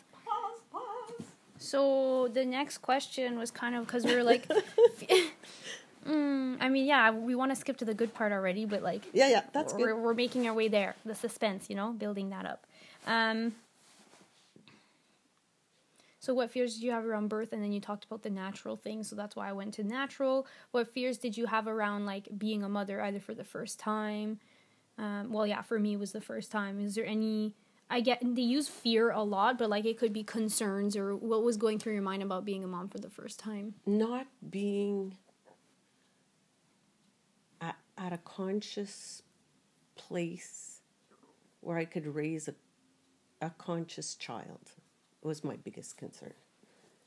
[1.63, 4.49] So the next question was kind of because we were like,
[6.09, 9.03] mm, I mean, yeah, we want to skip to the good part already, but like,
[9.13, 10.03] Yeah, yeah, that's we're, good.
[10.03, 10.97] we're making our way there.
[11.05, 12.67] The suspense, you know, building that up.
[13.07, 13.55] Um,
[16.19, 17.53] so, what fears did you have around birth?
[17.53, 20.47] And then you talked about the natural thing, so that's why I went to natural.
[20.71, 24.39] What fears did you have around like being a mother, either for the first time?
[24.99, 26.81] Um, well, yeah, for me it was the first time.
[26.81, 27.55] Is there any?
[27.93, 31.43] I get they use fear a lot, but like it could be concerns or what
[31.43, 33.75] was going through your mind about being a mom for the first time.
[33.85, 35.19] Not being
[37.61, 39.23] at, at a conscious
[39.95, 40.81] place
[41.61, 42.55] where I could raise a,
[43.43, 44.71] a conscious child
[45.23, 46.33] was my biggest concern.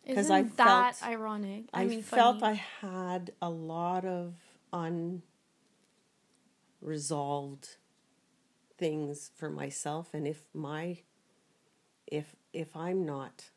[0.08, 1.66] 'Cause Isn't I that felt- ironic?
[1.74, 2.62] I, mean, felt funny.
[2.82, 4.36] I had a lot of
[4.72, 5.24] unresolved
[8.78, 10.98] things for myself and if my
[12.08, 13.50] if if I'm not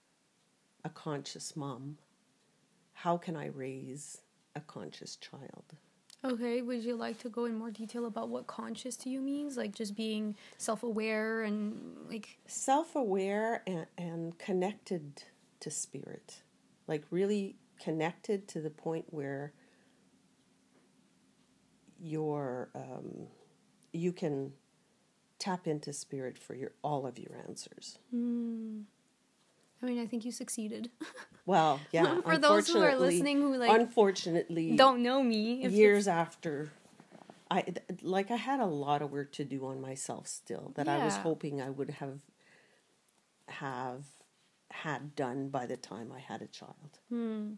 [0.85, 1.99] a conscious mom,
[2.93, 4.23] how can I raise
[4.55, 5.75] a conscious child?
[6.25, 9.57] Okay, would you like to go in more detail about what conscious to you means?
[9.57, 15.23] Like just being self aware and like Self-aware and, and connected
[15.61, 16.43] to spirit.
[16.89, 19.53] Like really connected to the point where
[22.01, 23.29] you're um,
[23.93, 24.53] you can
[25.39, 27.99] tap into spirit for your all of your answers.
[28.11, 28.81] Hmm.
[29.83, 30.91] I mean I think you succeeded.
[31.47, 32.21] Well, yeah.
[32.27, 35.65] For those who are listening who, like, unfortunately Don't know me.
[35.65, 36.71] If years after
[37.51, 37.65] I
[38.03, 41.17] like I had a lot of work to do on myself still that I was
[41.17, 42.19] hoping I would have
[43.47, 44.05] have
[44.71, 46.99] had done by the time I had a child.
[47.09, 47.53] Hmm.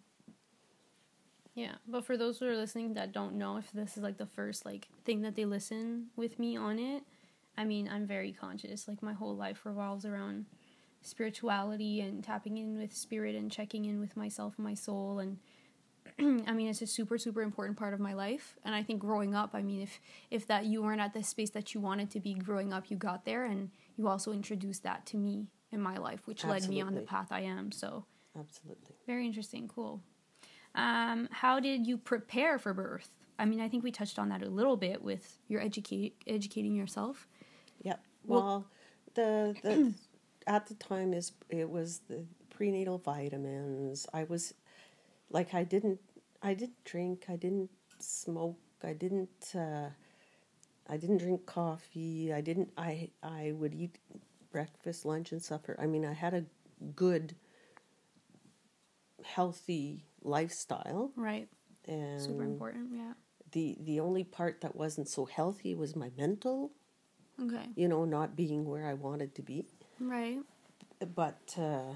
[1.55, 4.27] Yeah, but for those who are listening that don't know if this is like the
[4.27, 7.03] first like thing that they listen with me on it,
[7.57, 8.89] I mean, I'm very conscious.
[8.89, 10.47] Like my whole life revolves around
[11.03, 15.39] spirituality and tapping in with spirit and checking in with myself and my soul and
[16.47, 18.57] I mean, it's a super super important part of my life.
[18.65, 21.51] And I think growing up, I mean, if if that you weren't at the space
[21.51, 25.07] that you wanted to be growing up, you got there and you also introduced that
[25.07, 27.71] to me in my life, which led me on the path I am.
[27.71, 28.05] So,
[28.39, 28.95] Absolutely.
[29.07, 29.69] very interesting.
[29.69, 30.03] Cool.
[30.75, 33.11] Um, how did you prepare for birth?
[33.39, 36.75] I mean, I think we touched on that a little bit with your educate educating
[36.75, 37.27] yourself.
[37.83, 38.01] Yep.
[38.27, 38.67] Well- Well,
[39.15, 39.95] the the
[40.47, 44.07] at the time is it was the prenatal vitamins.
[44.13, 44.55] I was
[45.31, 46.01] like I didn't
[46.43, 47.27] I didn't drink.
[47.29, 48.59] I didn't smoke.
[48.83, 49.91] I didn't uh,
[50.89, 52.33] I didn't drink coffee.
[52.33, 53.99] I didn't I I would eat
[54.53, 55.77] breakfast, lunch, and supper.
[55.79, 56.45] I mean, I had a
[56.97, 57.35] good,
[59.25, 61.49] healthy lifestyle, Right.
[61.87, 62.91] and Super important.
[62.95, 63.13] Yeah.
[63.53, 66.73] the the only part that wasn't so healthy was my mental.
[67.41, 67.67] Okay.
[67.77, 69.67] You know, not being where I wanted to be.
[69.99, 70.39] Right.
[71.15, 71.95] but uh,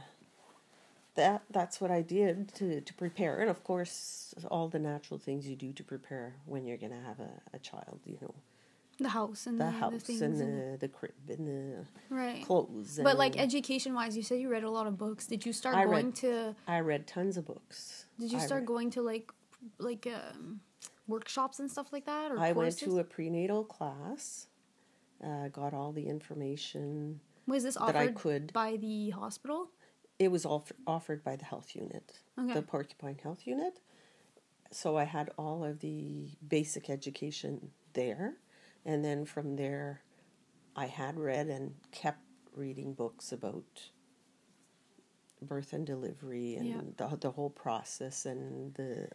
[1.14, 5.46] that that's what I did to, to prepare, and of course, all the natural things
[5.48, 8.00] you do to prepare when you're gonna have a, a child.
[8.04, 8.34] You know,
[8.98, 11.84] The house and the the, house things and and- the the crib and the
[12.14, 12.44] right.
[12.44, 12.98] clothes.
[13.02, 15.26] But like education wise, you said you read a lot of books.
[15.26, 16.56] Did you start I going read- to?
[16.66, 18.06] I read tons of books.
[18.18, 19.30] Did you I start read- going to like
[19.78, 20.60] like um,
[21.06, 22.32] workshops and stuff like that?
[22.32, 24.48] Or I went to a prenatal class.
[25.22, 27.20] Uh, got all the information.
[27.46, 29.70] Was this that I offered could- by the hospital?
[30.18, 32.54] It was all offered by the health unit, Okay.
[32.54, 33.80] the Porcupine Health Unit.
[34.70, 38.36] So I had all of the basic education there.
[38.84, 40.02] And then from there,
[40.76, 42.20] I had read and kept
[42.54, 43.90] reading books about
[45.42, 46.80] birth and delivery and Yeah.
[47.08, 49.08] the, the whole process and the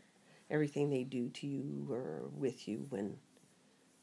[0.50, 3.18] everything they do to you or with you when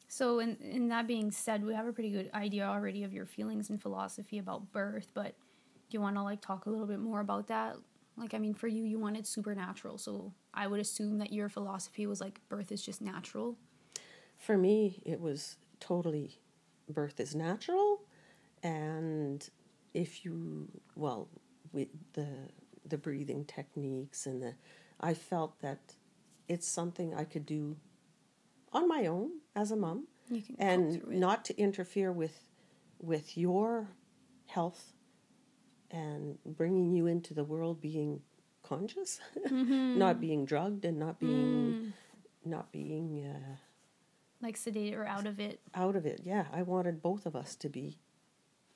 [0.07, 3.25] So, in, in that being said, we have a pretty good idea already of your
[3.25, 5.35] feelings and philosophy about birth, but
[5.89, 7.75] do you want to like talk a little bit more about that?
[8.17, 12.07] Like, I mean, for you, you wanted supernatural, so I would assume that your philosophy
[12.07, 13.57] was like birth is just natural.
[14.37, 16.39] for me it was totally
[16.89, 18.01] birth is natural
[18.63, 19.49] and
[19.93, 21.27] if you well
[21.71, 22.27] with the
[22.87, 24.53] the breathing techniques and the
[25.01, 25.79] i felt that
[26.47, 27.75] it's something i could do
[28.73, 30.07] on my own as a mom
[30.59, 31.17] and go through it.
[31.19, 32.39] not to interfere with
[32.99, 33.87] with your
[34.47, 34.93] health
[35.91, 38.21] and bringing you into the world being
[38.63, 39.97] conscious Mm-hmm.
[39.97, 41.91] not being drugged and not being Mm.
[42.49, 43.55] not being uh,
[44.41, 45.59] like sedated or out of it.
[45.73, 46.21] out of it.
[46.23, 47.97] Yeah, I wanted both of us to be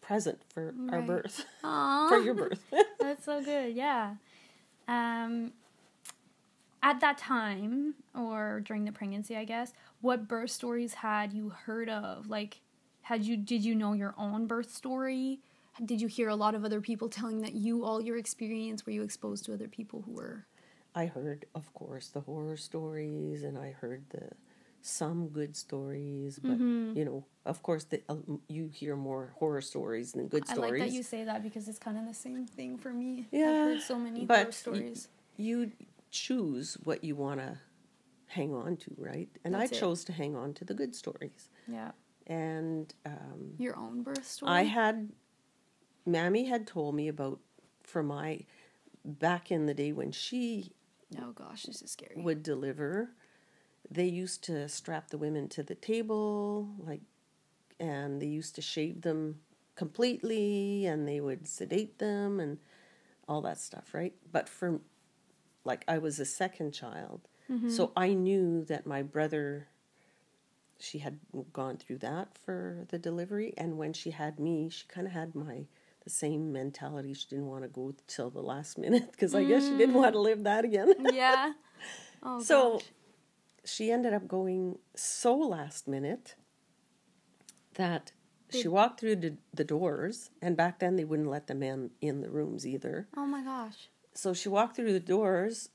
[0.01, 2.63] present for our birth, for your birth.
[2.99, 4.15] That's so good, yeah.
[4.87, 5.53] Um,
[6.83, 11.89] at that time, or during the pregnancy, I guess, what birth stories had you heard
[11.89, 12.27] of?
[12.29, 12.61] Like,
[13.03, 15.39] had you did you know your own birth story?
[15.83, 18.85] Did you hear a lot of other people telling that you all your experience?
[18.85, 20.45] Were you exposed to other people who were?
[20.93, 24.29] I heard, of course, the horror stories, and I heard the
[24.81, 26.93] some good stories, but Mm-hmm.
[26.97, 30.71] you know, of course, the, um, you hear more horror stories than good I stories.
[30.73, 33.27] I like that you say that because it's kind of the same thing for me.
[33.31, 35.07] Yeah, I've heard so many but horror y- stories.
[35.37, 35.71] you
[36.11, 37.57] choose what you want to
[38.27, 39.29] hang on to, right?
[39.43, 39.79] And That's I it.
[39.79, 41.49] chose to hang on to the good stories.
[41.67, 41.91] yeah,
[42.27, 44.51] And um, your own birth story.
[44.51, 45.09] I had,
[46.05, 47.39] Mammy had told me about
[47.83, 48.41] for my
[49.03, 50.71] back in the day when she
[51.21, 52.21] oh gosh, this is scary.
[52.21, 53.09] would deliver,
[53.89, 57.01] they used to strap the women to the table, like,
[57.79, 59.39] and they used to shave them
[59.75, 62.59] completely, and they would sedate them and
[63.27, 64.13] all that stuff, right?
[64.31, 64.79] But for,
[65.63, 67.69] like, I was a second child, mm-hmm.
[67.69, 69.67] so I knew that my brother,
[70.79, 71.19] she had
[71.53, 75.35] gone through that for the delivery, and when she had me, she kind of had
[75.35, 75.65] my
[76.03, 77.13] the same mentality.
[77.13, 79.99] She didn't want to go till the last minute because I guess she didn't mm.
[79.99, 80.93] want to live that again.
[81.13, 81.53] yeah.
[82.23, 82.83] Oh So gosh.
[83.65, 86.35] she ended up going so last minute
[87.75, 88.11] that
[88.49, 92.21] she walked through the, the doors, and back then they wouldn't let the men in
[92.21, 93.07] the rooms either.
[93.15, 93.89] Oh my gosh.
[94.13, 95.69] So she walked through the doors,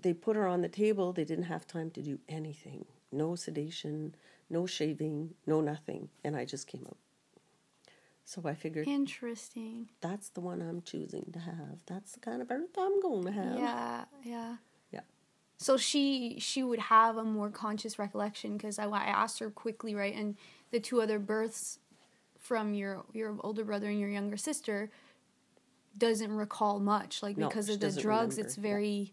[0.00, 4.14] they put her on the table, they didn't have time to do anything no sedation,
[4.50, 6.08] no shaving, no nothing.
[6.24, 6.96] And I just came out.
[8.24, 9.90] So I figured Interesting.
[10.00, 11.82] that's the one I'm choosing to have.
[11.86, 13.58] That's the kind of birth I'm going to have.
[13.58, 14.56] Yeah, yeah.
[14.90, 15.00] Yeah.
[15.58, 19.94] So she she would have a more conscious recollection because I, I asked her quickly,
[19.94, 20.14] right?
[20.14, 20.36] And
[20.70, 21.78] the two other births
[22.38, 24.90] from your your older brother and your younger sister
[25.98, 28.36] doesn't recall much, like No, because of the drugs.
[28.36, 28.62] remember, It's yeah.
[28.62, 29.12] very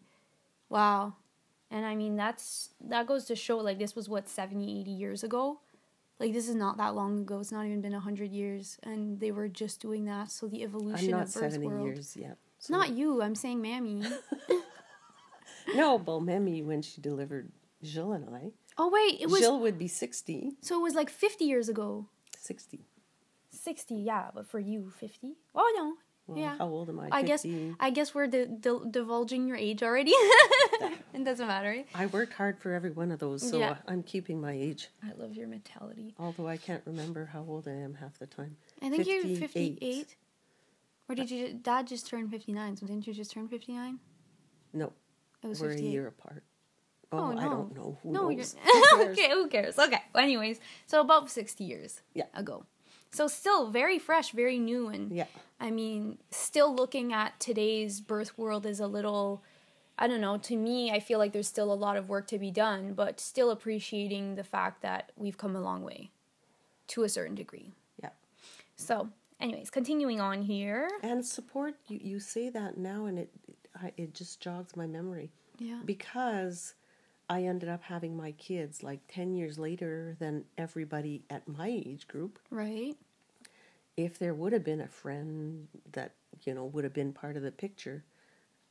[0.69, 1.13] wow.
[1.71, 5.23] And I mean that's that goes to show like this was what 70, 80 years
[5.23, 5.59] ago.
[6.19, 7.39] Like this is not that long ago.
[7.39, 10.31] It's not even been hundred years, and they were just doing that.
[10.31, 11.85] So the evolution of birth 70 world.
[11.87, 12.37] years yet.
[12.57, 13.21] so- Not you.
[13.21, 14.03] I'm saying, mammy.
[15.75, 17.51] No, but Mammy, when she delivered
[17.83, 20.53] Jill and I, Oh wait, it was Jill would be 60.
[20.61, 22.07] so it was like 50 years ago.
[22.39, 22.79] 60.
[23.51, 25.33] 60, yeah, but for you 50?
[25.53, 25.93] Oh no.
[26.29, 26.57] Well, yeah.
[26.57, 27.09] How old am I?
[27.11, 27.45] I guess
[27.79, 30.11] I guess we're di- di- divulging your age already.
[31.13, 31.69] it doesn't matter.
[31.69, 31.87] right?
[31.95, 33.77] I worked hard for every one of those, so Yeah.
[33.87, 34.89] I'm keeping my age.
[35.03, 36.13] I love your mentality.
[36.19, 38.57] Although I can't remember how old I am half the time.
[38.81, 39.79] I think you're 58.
[39.79, 40.15] 58.
[41.09, 42.77] Or did you dad just turn 59?
[42.77, 43.99] So didn't you just turn 59?
[44.73, 44.93] No,
[45.43, 45.87] It was we're 58.
[45.87, 46.43] a year apart.
[47.11, 47.97] Oh, Oh, I don't know.
[48.03, 48.55] Who no, knows?
[48.63, 49.29] you're Who okay.
[49.31, 49.79] Who cares?
[49.79, 49.97] Okay.
[50.13, 52.25] Well, anyways, so about sixty years Yeah.
[52.35, 52.65] ago,
[53.11, 55.25] so still very fresh, very new, and Yeah.
[55.59, 59.43] I mean, still looking at today's birth world is a little,
[59.97, 60.37] I don't know.
[60.37, 63.19] To me, I feel like there's still a lot of work to be done, but
[63.19, 66.11] still appreciating the fact that we've come a long way,
[66.87, 67.73] to a certain degree.
[68.01, 68.09] Yeah.
[68.77, 69.09] So,
[69.41, 70.89] anyways, continuing on here.
[71.03, 75.31] And support, you, you say that now, and it, it, it just jogs my memory.
[75.57, 75.79] Yeah.
[75.83, 76.75] Because
[77.29, 82.07] I ended up having my kids like 10 years later than everybody at my age
[82.07, 82.39] group.
[82.49, 82.95] Right.
[83.97, 86.13] if there would have been a friend that
[86.45, 88.03] you know would have been part of the picture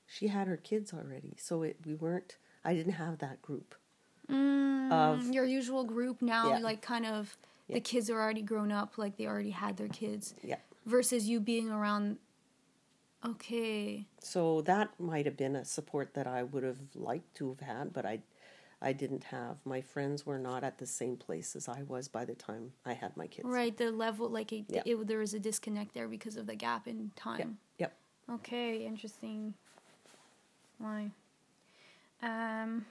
[0.06, 3.74] she had her kids already so it we weren't i didn't have that group
[4.30, 6.59] Mm, Of- your usual group now, Yeah.
[6.59, 7.36] like kind of
[7.66, 7.74] Yeah.
[7.76, 10.56] the kids are already grown up, like they already had their kids, yeah
[10.86, 12.18] versus you being around.
[13.24, 14.06] Okay.
[14.20, 17.92] so that might have been a support that i would have liked to have had
[17.92, 18.20] but i
[18.81, 19.57] I didn't have.
[19.64, 22.93] My friends were not at the same place as I was by the time I
[22.93, 23.49] had my kids.
[23.49, 24.83] Right, the level like it, Yeah.
[24.85, 27.59] it, there was a disconnect there because of the gap in time.
[27.79, 27.93] Yep.
[28.31, 29.55] Okay, interesting.
[30.79, 31.11] Why?
[32.22, 32.87] Um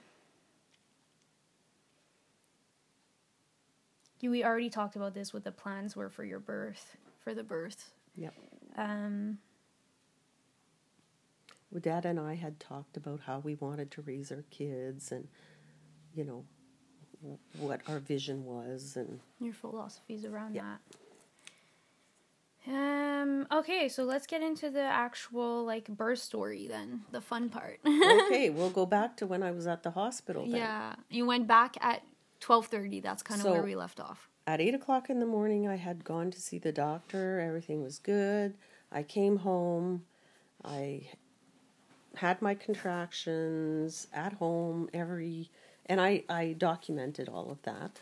[4.20, 7.44] you we already talked about this what the plans were for your birth, for the
[7.44, 7.92] birth.
[8.14, 8.34] Yep.
[8.76, 9.38] Um
[11.70, 15.28] Well, Dad and I had talked about how we wanted to raise our kids and,
[16.14, 16.44] you know,
[17.22, 18.96] w- what our vision was.
[18.96, 20.76] And your philosophies around Yeah.
[22.66, 22.70] that.
[22.70, 27.80] Um okay, so let's get into the actual like birth story then, the fun part.
[27.86, 30.42] okay, we'll go back to when I was at the hospital.
[30.44, 30.56] Then.
[30.56, 30.94] yeah.
[31.08, 32.02] You went back at
[32.40, 33.00] 12:30.
[33.02, 34.28] That's kind of So- where we left off.
[34.46, 37.38] At eight o'clock in the morning, I had gone to see the doctor.
[37.38, 38.56] Everything was good.
[38.90, 40.06] I came home.
[40.64, 41.10] I
[42.16, 45.50] had my contractions at home every,
[45.88, 48.00] and I, I documented all of that.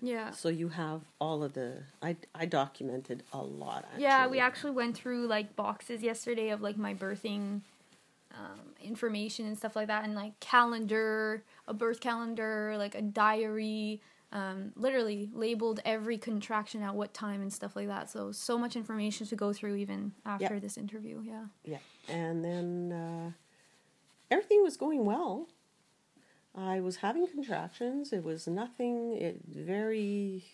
[0.00, 0.30] Yeah.
[0.32, 3.84] So you have all of the, I, I documented a lot.
[3.88, 4.02] Actually.
[4.02, 7.62] Yeah, we actually went through like boxes yesterday of like my birthing
[8.32, 14.00] um, information and stuff like that, and like calendar, a birth calendar, like a diary.
[14.32, 18.10] Um, literally labeled every contraction at what time and stuff like that.
[18.10, 20.58] So so much information to go through even after Yeah.
[20.58, 21.22] this interview.
[21.24, 21.44] Yeah.
[21.64, 23.30] Yeah, and then uh,
[24.30, 25.48] everything was going well.
[26.56, 28.12] I was having contractions.
[28.12, 29.16] It was nothing.
[29.16, 30.44] It very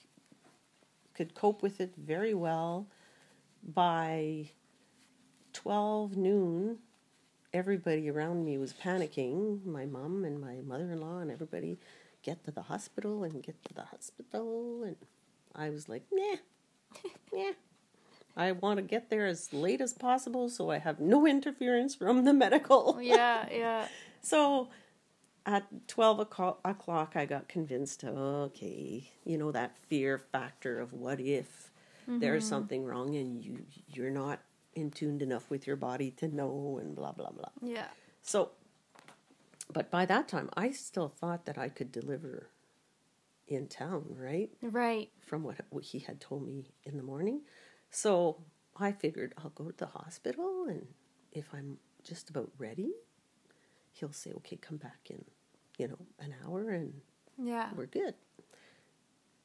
[1.14, 2.86] could cope with it very well.
[3.62, 4.50] By
[5.52, 6.78] twelve noon,
[7.54, 9.64] everybody around me was panicking.
[9.64, 11.78] My mom and my mother-in-law and everybody
[12.22, 14.96] get to the hospital and get to the hospital, and
[15.54, 16.36] I was like, nah,
[17.32, 17.52] yeah.
[18.36, 22.24] I want to get there as late as possible so I have no interference from
[22.24, 22.98] the medical.
[23.00, 23.86] Yeah, yeah.
[24.24, 24.68] So
[25.46, 26.20] at 12
[26.64, 31.70] o'clock, I got convinced, okay, you know, that fear factor of what if
[32.06, 32.50] there's mm-hmm.
[32.50, 34.40] something wrong and you, you're not
[34.74, 37.50] in tuned enough with your body to know and blah, blah, blah.
[37.62, 37.86] Yeah.
[38.22, 38.50] So,
[39.72, 42.48] but by that time, I still thought that I could deliver
[43.48, 44.50] in town, right?
[44.62, 45.10] Right.
[45.20, 47.42] from what, what he had told me in the morning.
[47.90, 48.38] So
[48.76, 50.86] I figured I'll go to the hospital, and
[51.32, 52.92] if I'm just about ready,
[53.92, 55.24] he'll say, "Okay, come back in,
[55.78, 57.00] you know, an hour, and
[57.38, 57.70] Yeah.
[57.74, 58.14] we're good."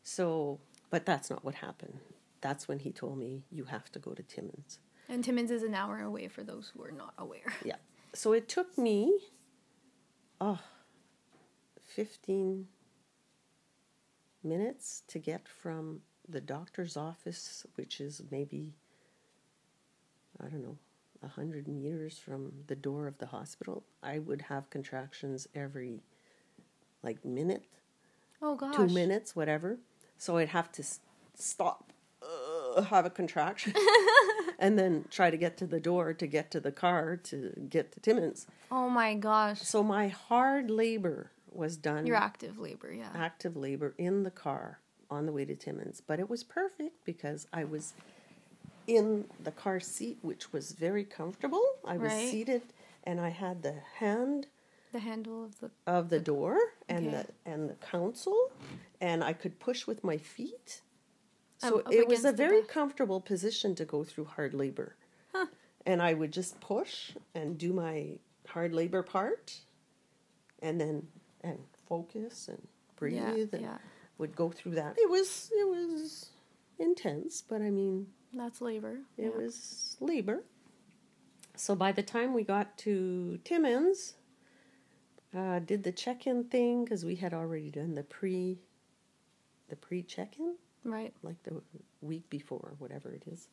[0.03, 1.99] So, but that's not what happened.
[2.41, 4.79] That's when he told me you have to go to Timmins.
[5.09, 7.53] And Timmins is an hour away for those who are not aware.
[7.65, 7.75] Yeah.
[8.13, 9.19] So it took me,
[10.39, 10.59] oh,
[11.83, 12.67] 15
[14.43, 18.73] minutes to get from the doctor's office, which is maybe,
[20.39, 20.77] I don't know,
[21.27, 23.83] 100 meters from the door of the hospital.
[24.01, 26.01] I would have contractions every,
[27.03, 27.63] like, minute,
[28.41, 28.75] Oh gosh.
[28.75, 29.79] two minutes, whatever.
[30.17, 30.99] So I'd have to s-
[31.35, 33.73] stop, uh, have a contraction,
[34.59, 37.91] and then try to get to the door to get to the car to get
[37.93, 38.47] to Timmins.
[38.71, 39.61] Oh my gosh.
[39.61, 43.09] So my hard labor was done, Your active labor, yeah.
[43.15, 46.01] active labor in the car on the way to Timmins.
[46.05, 47.93] But it was perfect because I was
[48.87, 51.63] in the car seat, which was very comfortable.
[51.85, 52.29] I was Right.
[52.29, 52.61] seated
[53.03, 54.47] and I had the hand
[54.93, 56.57] The handle of the of the door
[56.89, 57.23] and Okay.
[57.45, 58.51] the and the console,
[59.01, 60.81] and I could push with my feet.
[61.59, 62.69] So Um, it was a very back.
[62.69, 64.95] comfortable position to go through hard labor.
[65.85, 69.61] And I would just push and do my hard labor part,
[70.61, 71.07] and then
[71.41, 72.67] and focus and
[72.97, 73.77] breathe Yeah, and yeah.
[74.17, 74.97] would go through that.
[74.97, 76.31] It was it was
[76.79, 78.99] intense, but I mean That's labor.
[79.17, 79.41] it yeah.
[79.41, 80.43] was labor.
[81.55, 84.13] So by the time we got to Timmins,
[85.35, 88.59] uh, did the check-in thing because we had already done the pre,
[89.69, 91.13] the pre-check-in right.
[91.23, 91.61] like the
[92.01, 93.47] week before, whatever it is,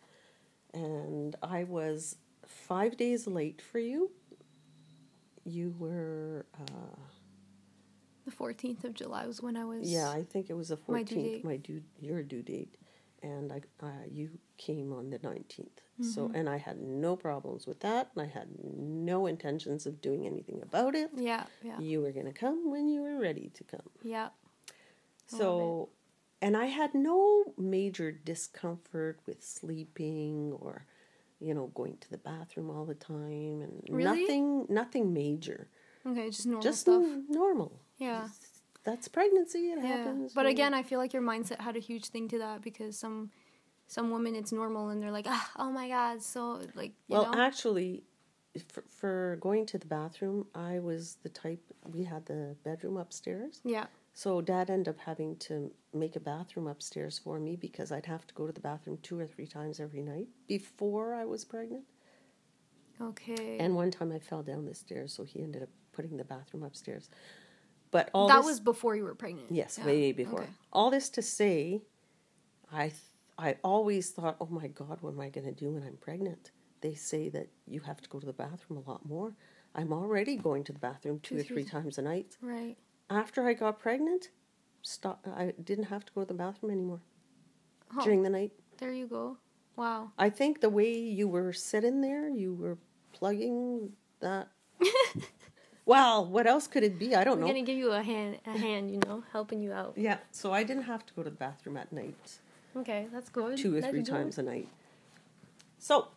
[0.74, 2.16] and I was
[2.46, 4.10] five days late for you.
[5.44, 6.96] You were, uh,
[8.26, 11.02] The 14th of July was when I was yeah, I think it was the My
[11.02, 11.44] due fourteenth, date.
[11.44, 12.76] my due, your due date,
[13.32, 14.26] and I, uh, you
[14.66, 15.80] came on the 19th
[16.14, 16.36] So, Mm-hmm.
[16.36, 20.60] and I had no problems with that, and I had no intentions of doing anything
[20.68, 21.10] about it.
[21.30, 21.78] Yeah, yeah.
[21.80, 23.90] You were going to come when you were ready to come.
[24.02, 24.28] Yeah.
[25.26, 25.88] So,
[26.42, 30.86] and I had no major discomfort with sleeping or,
[31.40, 34.04] you know, going to the bathroom all the time and Really?
[34.22, 35.68] nothing, nothing major.
[36.06, 37.02] Okay, just normal Just stuff.
[37.28, 37.80] normal.
[37.98, 38.28] Yeah.
[38.84, 39.70] That's pregnancy.
[39.72, 39.86] It Yeah.
[39.86, 40.34] happens.
[40.34, 43.30] But again, I feel like your mindset had a huge thing to that because some
[43.86, 47.30] some women it's normal and they're like, ah, oh my god, so like you well,
[47.32, 47.38] know.
[47.40, 48.02] actually,
[48.68, 51.60] for, for going to the bathroom, I was the type.
[51.86, 53.86] We had the bedroom upstairs, Yeah.
[54.14, 58.26] so Dad ended up having to make a bathroom upstairs for me because I'd have
[58.26, 61.84] to go to the bathroom two or three times every night before I was pregnant.
[63.00, 63.58] Okay.
[63.58, 66.62] And one time I fell down the stairs, so he ended up putting the bathroom
[66.62, 67.10] upstairs.
[67.94, 69.46] But all that this, was before you were pregnant.
[69.50, 69.86] yes, Yeah.
[69.86, 70.40] way before.
[70.42, 70.50] Okay.
[70.72, 71.82] All this to say,
[72.72, 75.82] I th- I always thought, oh my God, what am I going to do when
[75.88, 76.50] I'm pregnant?
[76.80, 79.34] They say that you have to go to the bathroom a lot more.
[79.76, 82.36] I'm already going to the bathroom two, Two, or three three times a night.
[82.40, 82.76] Right.
[83.10, 84.30] After I got pregnant,
[84.82, 85.24] stop.
[85.26, 87.00] I didn't have to go to the bathroom anymore
[87.96, 88.52] Oh, during the night.
[88.78, 89.36] there you go.
[89.76, 90.10] Wow.
[90.18, 92.78] I think the way you were sitting there, you were
[93.12, 94.48] plugging that.
[95.86, 97.14] well, what else could it be?
[97.14, 97.46] I don't We're know.
[97.48, 99.94] gonna give you a hand, a hand, you know, helping you out.
[99.96, 102.38] Yeah, so I didn't have to go to the bathroom at night,
[102.76, 103.56] Okay, that's good.
[103.58, 104.10] two or That's three good.
[104.10, 104.68] times a night.
[105.78, 106.08] So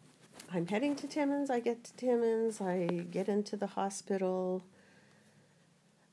[0.54, 1.50] I'm heading to Timmins.
[1.50, 2.62] I get to Timmins.
[2.62, 4.64] I get into the hospital.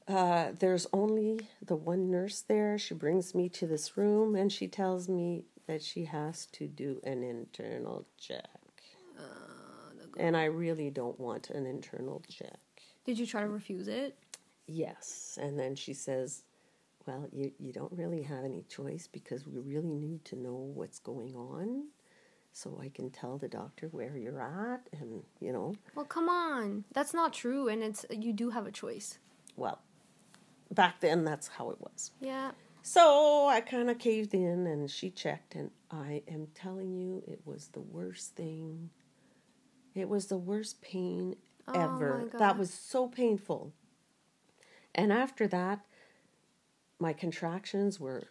[0.07, 2.77] Uh, there's only the one nurse there.
[2.79, 7.01] She brings me to this room and she tells me that she has to do
[7.05, 8.49] an internal check.
[10.19, 12.59] and I really don't want an internal check.
[13.05, 14.17] Did you try to refuse it?
[14.67, 15.39] Yes.
[15.41, 16.43] And then she says,
[17.07, 20.99] Well, you, you don't really have any choice because we really need to know what's
[20.99, 21.89] going on
[22.53, 24.89] so I can tell the doctor where you're at.
[25.01, 26.85] And, you know, Well, come on.
[26.93, 29.19] That's not true, and it's you do have a choice.
[29.57, 29.81] well,
[30.71, 32.13] back then that's how it was.
[32.21, 32.53] Yeah.
[32.83, 37.41] So I kind of caved in and she checked, and I am telling you, it
[37.45, 38.91] was the worst thing.
[39.95, 41.37] It was the worst pain
[41.69, 42.29] Oh ever.
[42.33, 43.73] my That was so painful.
[44.95, 45.81] And after that,
[46.99, 48.25] my contractions were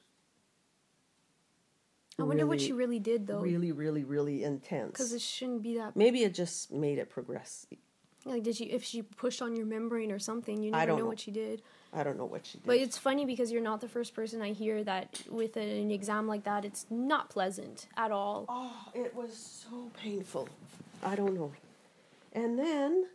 [2.19, 4.91] I wonder what she really did though, really, really, really intense.
[4.91, 5.95] because it shouldn't be that.
[5.95, 7.65] Maybe it just made it progress.
[8.25, 8.65] Like, did she?
[8.65, 11.09] If she pushed on your membrane or something, you I never don't know, know.
[11.09, 11.61] what she did.
[11.91, 12.67] I don't know what she did.
[12.67, 16.27] But it's funny because you're not the first person I hear that with an exam
[16.27, 18.45] like that, it's not pleasant at all.
[18.47, 20.47] Oh, it was so painful.
[21.03, 21.51] I don't know.
[22.31, 23.07] And then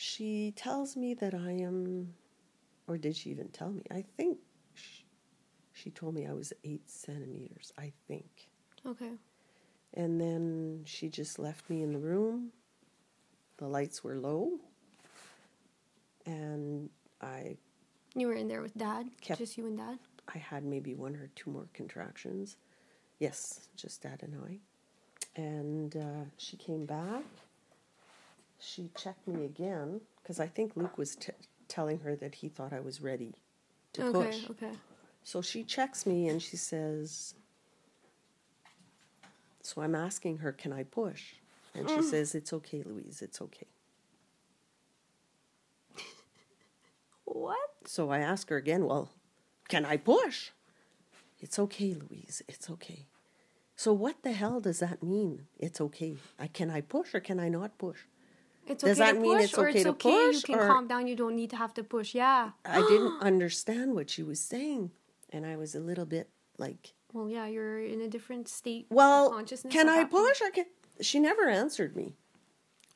[0.00, 2.14] she tells me that I am,
[2.88, 3.82] or did she even tell me?
[3.90, 4.38] I think
[4.74, 5.04] she,
[5.72, 8.48] she told me I was eight centimeters, I think.
[8.86, 9.12] Okay.
[9.94, 12.50] And then she just left me in the room.
[13.58, 14.52] The lights were low.
[16.24, 16.88] And
[17.20, 17.56] I
[18.14, 19.98] You were in there with dad, just you and dad.
[20.34, 22.56] I had maybe one or two more contractions.
[23.18, 24.58] Yes, just Dad and I.
[25.40, 27.24] And uh, she came back.
[28.60, 31.32] She checked me again because I think Luke was t-
[31.66, 33.34] telling her that he thought I was ready
[33.94, 34.30] to okay.
[34.30, 34.50] push.
[34.50, 34.72] Okay.
[35.24, 37.34] So she checks me and she says,
[39.62, 41.34] So I'm asking her, Can I push?
[41.74, 42.04] And she mm.
[42.04, 43.66] says, It's okay, Louise, it's okay.
[47.24, 47.58] What?
[47.86, 49.10] So I ask her again, Well,
[49.68, 50.50] can I push?
[51.40, 52.42] It's okay, Louise.
[52.48, 53.06] It's okay.
[53.74, 55.46] So what the hell does that mean?
[55.58, 56.16] It's okay.
[56.38, 58.00] I can I push or can I not push?
[58.70, 60.10] It's Does okay that to mean push, it's or okay it's to okay.
[60.10, 61.06] You push, can or- calm down.
[61.08, 62.14] You don't need to have to push.
[62.14, 62.50] Yeah.
[62.64, 64.92] I didn't understand what she was saying,
[65.30, 67.46] and I was a little bit like, Well, yeah.
[67.46, 69.72] You're in a different state of "Well, consciousness.
[69.72, 70.66] can I push or can?"
[71.00, 72.14] She never answered me,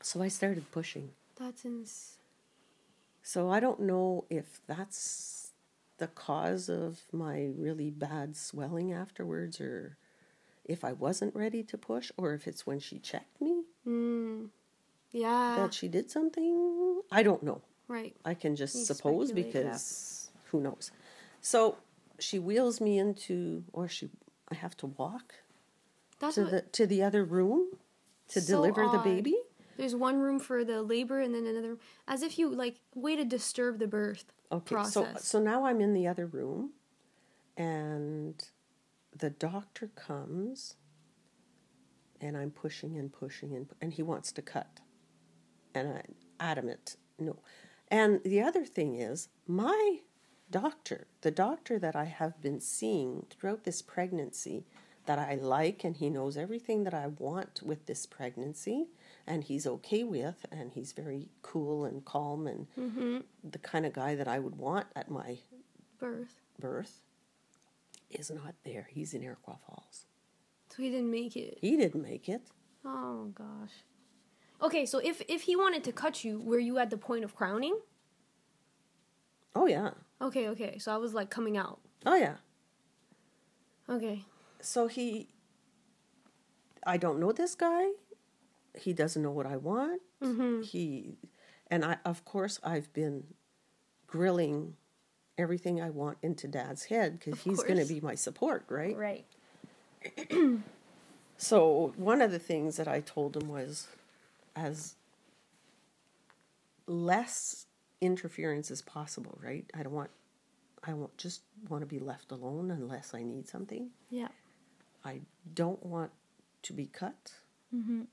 [0.02, 1.10] so I started pushing.
[1.36, 2.18] That's ins-
[3.22, 5.52] So I don't know if that's
[5.98, 9.96] the cause of my really bad swelling afterwards, or
[10.64, 14.50] if I wasn't ready to push, or if it's when she checked me Mm.
[15.14, 15.54] Yeah.
[15.56, 17.00] that she did something.
[17.10, 17.62] I don't know.
[17.88, 18.14] right.
[18.24, 19.60] I can just You suppose speculate, yeah.
[19.62, 20.90] because who knows.
[21.40, 21.76] So
[22.18, 24.10] she wheels me into, or she,
[24.50, 25.34] I have to walk
[26.18, 27.68] That's to the to the other room
[28.28, 29.36] to So deliver the baby.
[29.76, 33.24] There's one room for the labor and then another, as if you like way to
[33.24, 34.92] disturb the birth Okay, process.
[34.92, 36.70] so so now I'm in the other room,
[37.56, 38.34] and
[39.16, 40.76] the doctor comes,
[42.20, 44.80] and I'm pushing and pushing and and he wants to cut,
[45.74, 47.36] and I'm adamant no,
[47.88, 50.00] and the other thing is my
[50.50, 54.64] doctor, the doctor that I have been seeing throughout this pregnancy,
[55.06, 58.88] that I like, and he knows everything that I want with this pregnancy,
[59.26, 63.18] and he's okay with, and he's very cool and calm and mm-hmm.
[63.48, 65.38] the kind of guy that I would want at my
[65.98, 66.40] birth.
[66.58, 67.00] birth
[68.10, 68.88] is not there.
[68.90, 70.06] He's in Iroquois Falls.
[70.70, 71.58] So he didn't make it.
[71.60, 72.42] He didn't make it.
[72.84, 73.72] Oh gosh.
[74.64, 77.36] Okay, so if if he wanted to cut you, were you at the point of
[77.36, 77.78] crowning?
[79.54, 79.90] Oh yeah.
[80.20, 80.78] Okay, okay.
[80.78, 81.80] So I was like coming out.
[82.06, 82.36] Oh yeah.
[83.88, 84.24] Okay.
[84.60, 85.28] So he
[86.86, 87.88] I don't know this guy.
[88.76, 90.00] he doesn't know what I want.
[90.22, 90.62] Mm-hmm.
[90.62, 91.18] He
[91.70, 93.24] and I of course I've been
[94.06, 94.76] grilling
[95.36, 98.96] everything I want into dad's head because he's going to be my support, right?
[98.96, 99.26] Right.
[101.36, 103.88] So one of the things that I told him was
[104.56, 104.96] as
[106.86, 107.66] less
[108.00, 109.64] interference as possible, right?
[109.74, 110.10] I don't want
[110.86, 113.88] I won't just want to be left alone unless I need something.
[114.10, 114.28] Yeah.
[115.02, 115.22] I
[115.54, 116.10] don't want
[116.62, 117.32] to be cut.
[117.74, 118.06] Mhm.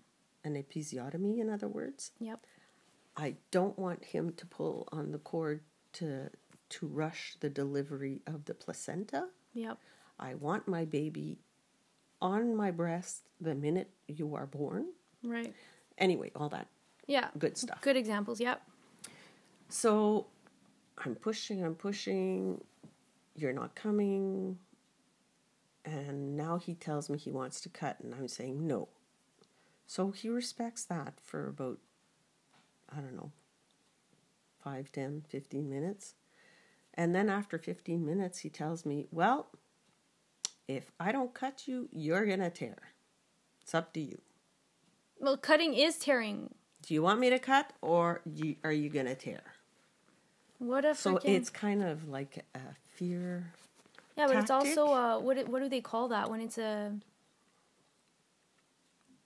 [0.45, 2.11] An episiotomy, in other words.
[2.19, 2.45] Yep.
[3.17, 5.61] I don't want him to pull on the cord
[5.93, 6.29] to
[6.69, 9.29] to rush the delivery of the placenta.
[9.53, 9.77] Yep.
[10.17, 11.39] I want my baby
[12.21, 14.93] on my breast the minute you are born.
[15.23, 15.53] Right.
[16.01, 16.67] Anyway, all that
[17.07, 17.29] Yeah.
[17.37, 17.79] good stuff.
[17.81, 18.41] Good examples.
[18.41, 18.61] Yep.
[19.69, 20.27] So
[20.97, 22.61] I'm pushing, I'm pushing,
[23.35, 24.57] you're not coming.
[25.85, 28.89] And now he tells me he wants to cut, and I'm saying no.
[29.87, 31.79] So he respects that for about,
[32.89, 33.31] I don't know,
[34.63, 36.15] 5, 10, 15 minutes.
[36.93, 39.49] And then after 15 minutes, he tells me, well,
[40.67, 42.77] if I don't cut you, you're going to tear.
[43.61, 44.21] It's up to you.
[45.22, 46.53] Well, cutting is tearing.
[46.86, 49.41] Do you want me to cut, or you, are you going to tear?
[50.57, 52.59] What a So freaking it's kind of like a
[52.95, 53.51] fear.
[54.17, 56.93] yeah, but it's also uh, what what do they call that when it's a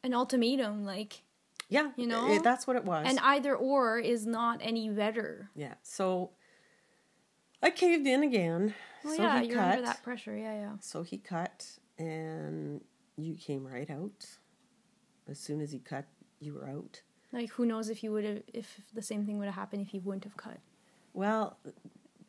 [0.04, 1.24] an ultimatum like
[1.70, 2.32] Yeah, You know?
[2.32, 3.06] it- that's what it was.
[3.10, 5.50] and either or is not any better.
[5.56, 6.32] yeah, so
[7.64, 8.74] I caved in again.
[9.04, 9.72] Well, so yeah, he you're cut.
[9.72, 10.38] under that pressure.
[10.38, 10.72] Yeah, yeah.
[10.82, 11.66] So he cut,
[11.98, 12.82] and
[13.18, 14.26] you came right out.
[15.28, 16.06] As soon as he cut,
[16.40, 17.02] you were out.
[17.32, 19.90] Like who knows if you would have if the same thing would have happened if
[19.90, 20.60] he wouldn't have cut.
[21.14, 21.58] Well,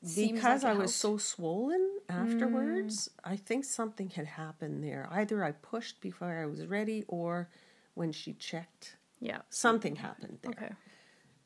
[0.02, 3.32] Seems because like I was so swollen afterwards, mm.
[3.32, 5.08] I think something had happened there.
[5.10, 7.48] Either I pushed before I was ready, or
[7.94, 9.40] when she checked, Yeah.
[9.48, 10.50] something happened there.
[10.52, 10.72] Okay.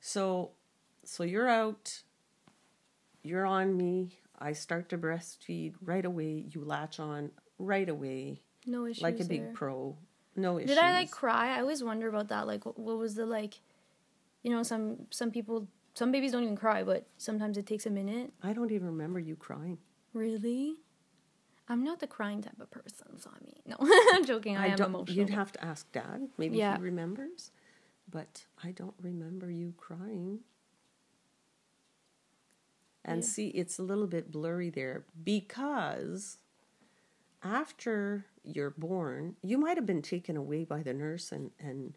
[0.00, 0.50] So,
[1.04, 2.02] so you're out.
[3.22, 4.18] You're on me.
[4.38, 6.44] I start to breastfeed right away.
[6.50, 9.02] You latch on right away, No issues.
[9.02, 9.52] like a big there.
[9.52, 9.96] pro.
[10.40, 10.70] No issues.
[10.70, 11.56] Did I like cry?
[11.56, 12.46] I always wonder about that.
[12.46, 13.60] Like, what, what was the like?
[14.42, 17.90] You know, some some people, some babies don't even cry, but sometimes it takes a
[17.90, 18.32] minute.
[18.42, 19.78] I don't even remember you crying.
[20.12, 20.76] Really?
[21.68, 23.76] I'm not the crying type of person, so I mean, no,
[24.14, 24.56] I'm joking.
[24.56, 24.88] I, am don't.
[24.88, 25.16] emotional.
[25.16, 26.28] You'd have to ask Dad.
[26.36, 26.76] Maybe Yeah.
[26.76, 27.52] he remembers,
[28.10, 30.40] but I don't remember you crying.
[33.04, 33.28] And Yeah.
[33.28, 36.38] see, it's a little bit blurry there because
[37.42, 41.94] after you're born, you might have been taken away by the nurse and, and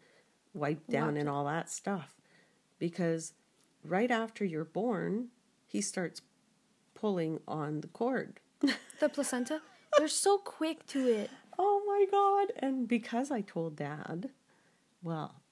[0.52, 2.14] wiped down and all that stuff.
[2.78, 3.32] Because
[3.84, 5.28] right after you're born,
[5.66, 6.22] he starts
[6.94, 8.40] pulling on the cord.
[9.00, 9.60] the placenta.
[9.98, 11.30] They're so quick to it.
[11.58, 12.52] Oh my God.
[12.58, 14.30] And because I told dad,
[15.02, 15.42] well,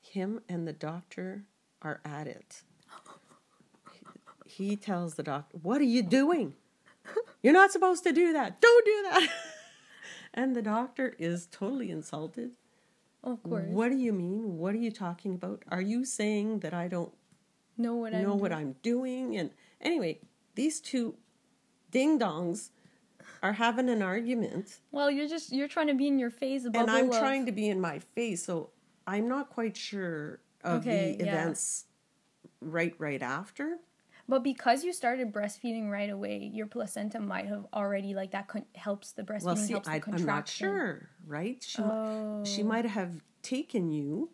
[0.00, 1.44] him and the doctor
[1.82, 2.62] are at it.
[4.46, 6.54] He tells the doctor, What are you doing?
[7.42, 8.60] You're not supposed to do that.
[8.60, 9.28] Don't do that.
[10.32, 12.52] And the doctor is totally insulted.
[13.24, 13.66] Of course.
[13.68, 14.58] What do you mean?
[14.58, 15.64] What are you talking about?
[15.68, 17.12] Are you saying that I don't
[17.76, 19.36] know what know what I'm doing?
[19.36, 19.50] And
[19.80, 20.20] anyway,
[20.54, 21.16] these two
[21.90, 22.70] ding dongs
[23.42, 24.78] are having an argument.
[24.92, 26.64] Well, you're just you're trying to be in your face.
[26.64, 28.70] and I'm trying to be in my face, so
[29.06, 31.32] I'm not quite sure of Okay, the yeah.
[31.32, 31.86] events
[32.60, 33.78] right right after.
[34.30, 38.64] But because you started breastfeeding right away, your placenta might have already like that con-
[38.76, 40.26] helps the breastfeeding Well, see, helps the I, I'm contraction.
[40.26, 41.60] not sure, right?
[41.60, 42.44] She, Oh.
[42.44, 42.90] she might oh.
[42.90, 44.30] have taken you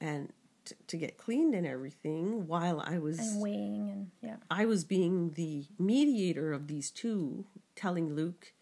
[0.00, 0.32] and
[0.64, 4.36] t- to get cleaned and everything while I was And weighing and yeah.
[4.50, 7.46] I was being the mediator of these two,
[7.76, 8.52] telling Luke,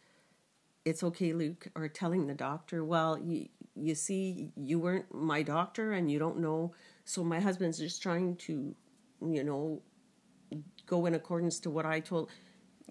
[0.85, 5.93] it's okay, Luke, or telling the doctor, well, you, you see, you weren't my doctor
[5.93, 6.75] and you don't know.
[7.07, 8.75] So my husband's just trying to,
[9.27, 9.81] you know,
[10.91, 12.29] go in accordance to what I told.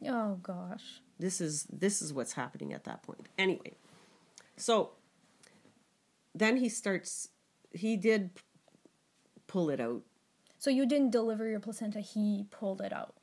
[0.07, 1.01] Oh gosh.
[1.19, 3.27] This is this is what's happening at that point.
[3.37, 3.73] Anyway,
[4.55, 4.91] so
[6.33, 7.29] then he starts.
[7.73, 8.31] He did
[9.47, 10.01] pull it out
[10.57, 13.13] So you didn't deliver your placenta; he pulled it out.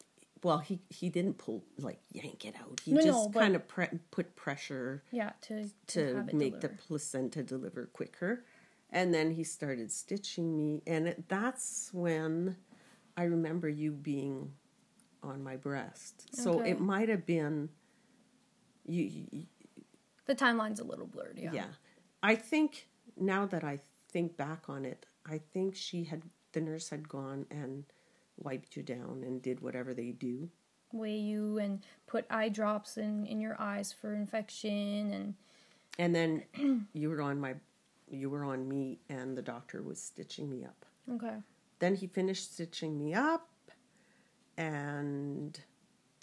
[0.42, 3.56] well he he didn't pull like yank it out he No, no, just but- kind
[3.56, 5.54] of pre- put pressure Yeah, to
[5.94, 8.44] to it make the placenta deliver quicker
[8.90, 12.56] and then he started stitching me and it, that's when
[13.16, 14.52] i remember you being
[15.26, 17.68] on my breast so it might have been
[18.84, 19.46] you, you
[20.26, 21.38] the timeline's a little blurred.
[21.40, 21.50] Yeah.
[21.52, 21.66] yeah
[22.22, 23.78] i think now that i
[24.10, 26.22] think back on it i think she had
[26.52, 27.84] the nurse had gone and
[28.38, 30.48] wiped you down and did whatever they do
[30.92, 35.34] Weigh you and put eye drops in in your eyes for infection and
[35.98, 37.54] And then you were on my
[38.08, 40.86] you were on me, and the doctor was stitching me up.
[41.10, 41.34] Okay.
[41.80, 43.48] Then he finished stitching me up,
[44.56, 45.58] and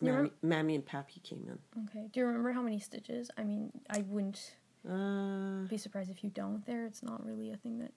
[0.01, 1.84] Mammy, Mammy and Pappy came in.
[1.86, 2.09] Okay.
[2.11, 3.29] Do you remember how many stitches?
[3.38, 4.55] I mean, I wouldn't
[4.88, 6.65] Uh, be surprised if you don't.
[6.65, 7.91] There, it's not really a thing that.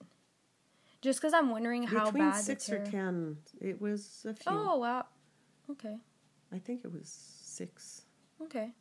[1.01, 4.51] Just because I'm wondering how between bad six or ten, it was a few.
[4.51, 5.05] Oh wow.
[5.69, 5.97] Okay.
[6.51, 7.09] I think it was
[7.43, 8.03] six.
[8.41, 8.71] Okay.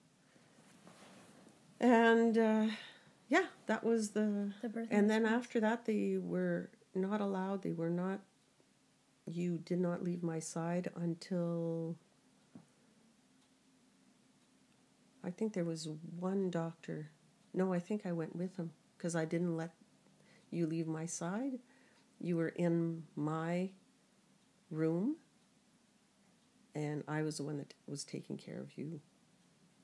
[1.80, 2.66] And uh,
[3.28, 4.52] yeah, that was the.
[4.62, 4.88] The birth.
[4.90, 7.62] And then after that, they were not allowed.
[7.62, 8.20] They were not.
[9.26, 11.96] You did not leave my side until.
[15.24, 15.88] I think there was
[16.20, 17.10] one doctor.
[17.52, 19.72] No, I think I went with him because I didn't let
[20.50, 21.58] you leave my side.
[22.20, 23.70] You were in my
[24.70, 25.16] room,
[26.74, 29.00] and I was the one that was taking care of you.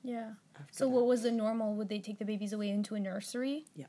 [0.03, 0.31] Yeah.
[0.71, 0.89] So that.
[0.89, 1.75] what was the normal?
[1.75, 3.65] Would they take the babies away into a nursery?
[3.75, 3.87] Yeah.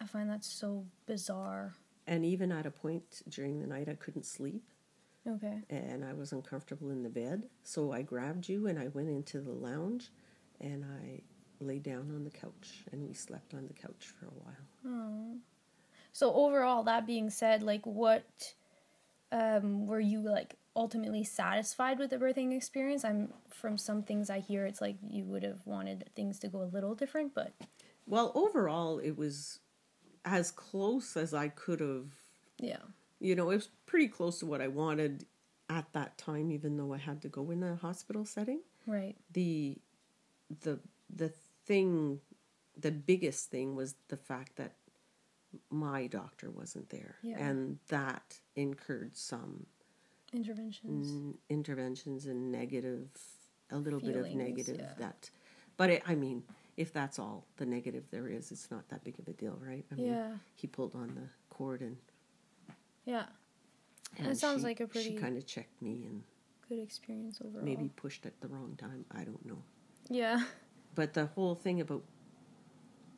[0.00, 1.74] I find that so bizarre.
[2.06, 4.62] And even at a point during the night, I couldn't sleep.
[5.26, 5.58] Okay.
[5.70, 7.44] and I was uncomfortable in the bed.
[7.64, 10.10] So I grabbed you and I went into the lounge
[10.60, 11.22] and I
[11.60, 14.66] lay down on the couch and we slept on the couch for a while.
[14.86, 15.36] Oh.
[16.12, 18.54] So overall, that being said, like what
[19.32, 23.04] um were you like ultimately satisfied with the birthing experience?
[23.04, 26.62] I'm from some things I hear it's like you would have wanted things to go
[26.62, 27.52] a little different, but
[28.06, 29.60] Well, overall, it was
[30.24, 32.06] as close as I could have.
[32.58, 32.78] yeah.
[33.20, 35.26] You know, it was pretty close to what I wanted
[35.68, 38.60] at that time, even though I had to go in a hospital setting.
[38.86, 39.16] Right.
[39.32, 39.78] The,
[40.62, 40.78] the,
[41.14, 41.32] the
[41.64, 42.20] thing,
[42.78, 44.74] the biggest thing was the fact that
[45.70, 47.38] my doctor wasn't there, Yeah.
[47.38, 49.66] and that incurred some
[50.32, 51.08] Interventions.
[51.10, 53.08] n- interventions and negative
[53.70, 54.92] a little bit of negative yeah.
[54.98, 55.30] that
[55.76, 56.42] but it, i mean
[56.76, 59.84] if that's all the negative there is it's not that big of a deal right
[59.90, 60.32] i mean Yeah.
[60.54, 61.96] he pulled on the cord and,
[63.06, 63.26] Yeah.
[64.18, 65.10] and That sounds she- like a pretty.
[65.10, 66.22] she kind of checked me and
[66.68, 67.64] Good experience overall.
[67.64, 69.62] maybe pushed at the wrong time i don't know
[70.10, 70.42] Yeah.
[70.94, 72.02] but the whole thing about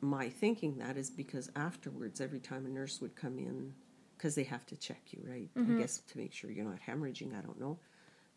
[0.01, 3.73] my thinking that is because afterwards every time a nurse would come in
[4.17, 5.77] because they have to check you right Mm-hmm.
[5.77, 7.79] i guess to make sure you're not hemorrhaging i don't know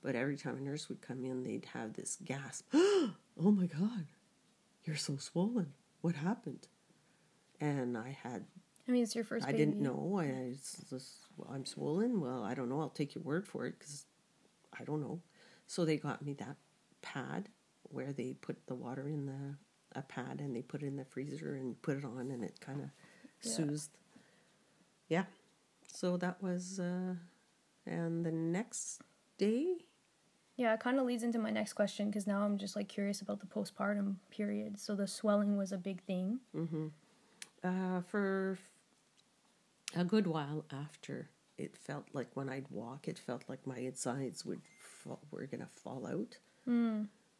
[0.03, 4.07] but every time a nurse would come in they'd have this gasp oh my god
[4.84, 6.66] you're so swollen what happened
[7.61, 8.44] and i had
[8.89, 9.64] I mean, it's your first i baby.
[9.64, 11.11] didn't know I, it's just,
[11.51, 14.07] i'm swollen well i don't know i'll take your word for it because
[14.78, 15.20] i don't know
[15.66, 16.57] so they got me that
[17.01, 17.49] pad
[17.85, 19.57] where they put the water in the
[19.95, 22.61] a pad and they put it in the freezer and put it on and it
[22.61, 22.91] kind of
[23.43, 23.51] Yeah.
[23.53, 23.91] soothed
[25.09, 25.24] yeah
[25.93, 27.14] so that was uh
[27.87, 29.01] and the next
[29.39, 29.76] day
[30.57, 33.20] Yeah, it kind of leads into my next question because now I'm just like curious
[33.22, 34.78] about the postpartum period.
[34.78, 36.41] So the swelling was a big thing.
[37.64, 38.59] uh for
[39.97, 41.28] a good while after
[41.59, 45.68] it felt like when i'd walk it felt like my insides would fall, were gonna
[45.84, 46.36] fall out.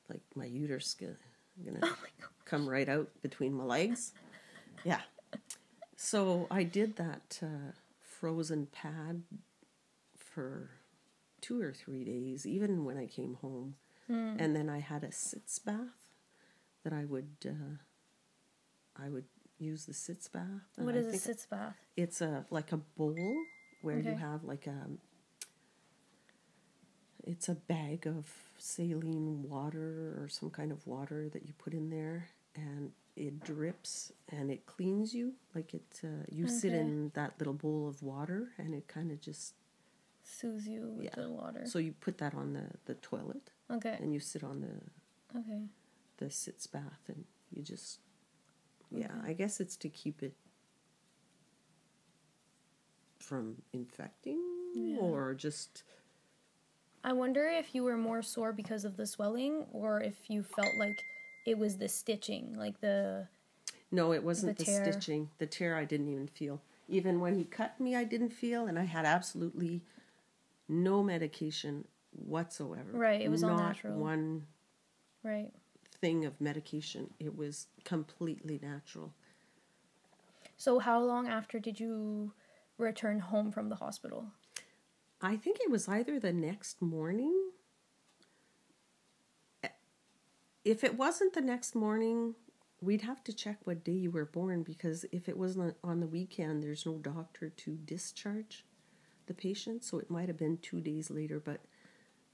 [0.09, 1.17] Like my uterus gonna,
[1.65, 1.95] gonna
[2.45, 4.13] come right out between my legs.
[4.85, 5.01] Yeah.
[5.97, 9.23] So i did that uh, frozen pad
[10.17, 10.71] for
[11.41, 13.77] two or three days even when i came home.
[14.39, 15.97] And then i had a sitz bath
[16.85, 17.77] that i would uh,
[19.03, 19.25] i would
[19.63, 21.77] use the sitz bath and What I a sitz bath?
[21.97, 23.35] it's a like a bowl
[23.83, 24.81] where you have like a
[27.25, 28.27] it's a bag of
[28.59, 34.13] saline water or some kind of water that you put in there and it drips
[34.31, 38.49] and it cleans you like it uh, you sit in that little bowl of water
[38.59, 39.55] and it kind of just
[40.25, 41.15] Soothes you with Yeah.
[41.17, 41.63] the water.
[41.67, 43.97] so you put that on the the toilet okay.
[44.01, 45.63] and you sit on the Okay.
[46.19, 47.99] the sitz bath and you just
[48.95, 50.35] yeah i guess it's to keep it
[53.19, 54.41] from infecting
[54.75, 54.99] Yeah.
[55.01, 55.85] or just
[57.05, 60.77] I wonder if you were more sore because of the swelling or if you felt
[60.77, 60.97] like
[61.45, 63.27] it was the stitching, like the
[63.91, 67.45] no it wasn't the, The stitching the tear i didn't even feel even when he
[67.45, 69.83] cut me i didn't feel and i had absolutely
[70.69, 73.95] no medication whatsoever Right, it was all natural.
[73.99, 74.47] one
[75.23, 75.53] right.
[76.03, 79.15] Thing of medication it was completely natural
[80.57, 82.33] So how long after did you
[82.79, 84.27] return home from the hospital?
[85.21, 87.51] I think it was either the next morning.
[90.65, 92.37] If it wasn't the next morning,
[92.81, 96.07] we'd have to check what day you were born because if it wasn't on the
[96.07, 98.65] weekend, there's no doctor to discharge
[99.27, 99.83] the patient.
[99.85, 101.61] So it might have been two days later, but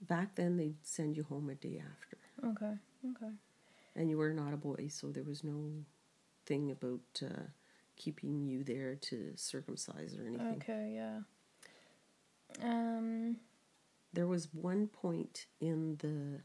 [0.00, 2.18] back then they'd send you home a day after.
[2.44, 2.74] Okay.
[3.10, 3.32] Okay.
[3.98, 5.72] And you were not a boy, so there was no
[6.46, 7.42] thing about uh,
[7.96, 10.62] keeping you there to circumcise or anything.
[10.62, 11.18] Okay, yeah.
[12.62, 13.36] Um,
[14.12, 16.42] There was one point in the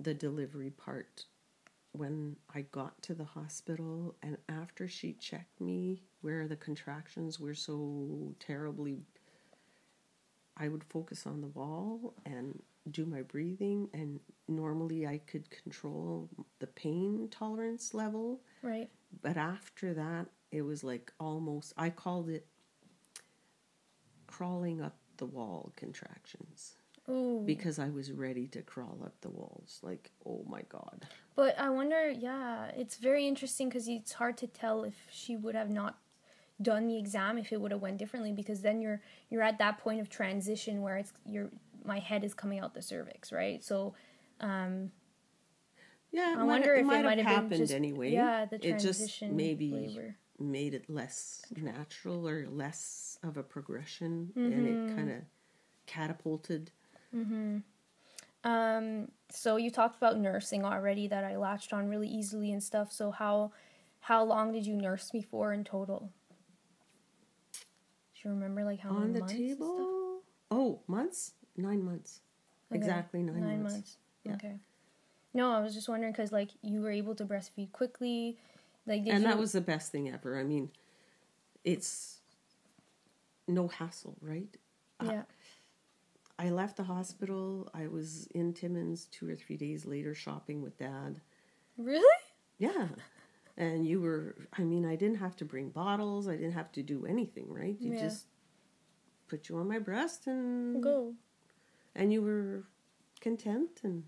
[0.00, 1.26] the delivery part
[1.92, 7.54] when I got to the hospital and after she checked me where the contractions were
[7.54, 9.06] so terribly
[10.56, 14.18] I would focus on the wall and do my breathing and
[14.48, 16.28] normally I could control
[16.58, 18.90] the pain tolerance level right.
[19.22, 22.46] but after that it was like almost I called it
[24.26, 26.74] crawling up the wall contractions
[27.08, 27.42] Ooh.
[27.44, 29.80] because I was ready to crawl up the walls.
[29.82, 31.06] Like, oh my god.
[31.34, 35.54] But I wonder, yeah, it's very interesting because it's hard to tell if she would
[35.54, 35.98] have not
[36.60, 39.78] done the exam if it would have went differently because then you're you're at that
[39.78, 41.50] point of transition where it's your
[41.84, 43.62] my head is coming out the cervix, right?
[43.64, 43.94] So
[44.40, 44.90] um
[46.10, 48.12] Yeah, I wonder if it might have happened just- anyway.
[48.12, 50.16] yeah, the it just transition maybe labor.
[50.38, 54.66] made it less natural or less of a progression, and Mm-hmm.
[54.90, 55.18] it kind of
[55.86, 56.70] catapulted.
[58.44, 62.90] Um, so you talked about nursing already that I latched on really easily and stuff.
[62.92, 63.52] So how
[64.00, 66.10] how long did you nurse me for in total?
[67.52, 70.20] Do you remember like how on many the months table.
[70.50, 71.34] Oh, months?
[71.56, 72.20] Nine months.
[72.70, 73.96] Okay, Exactly nine, months.
[74.24, 74.34] Yeah.
[74.34, 74.56] Okay.
[75.34, 78.38] No, I was just wondering because like you were able to breastfeed quickly,
[78.86, 79.28] like did and you?
[79.28, 80.38] that was the best thing ever.
[80.38, 80.70] I mean,
[81.64, 82.20] it's
[83.48, 84.56] no hassle, right?
[85.02, 85.22] yeah.
[86.38, 87.70] I left the hospital.
[87.74, 91.20] I was in Timmins two or three days later shopping with dad.
[91.76, 92.18] Really?
[92.58, 92.88] Yeah.
[93.56, 96.26] And you were, I mean, I didn't have to bring bottles.
[96.26, 97.76] I didn't have to do anything, right?
[97.80, 98.00] You Yeah.
[98.00, 98.26] just
[99.28, 101.14] put you on my breast and Go.
[101.94, 102.64] And you were
[103.20, 104.04] content and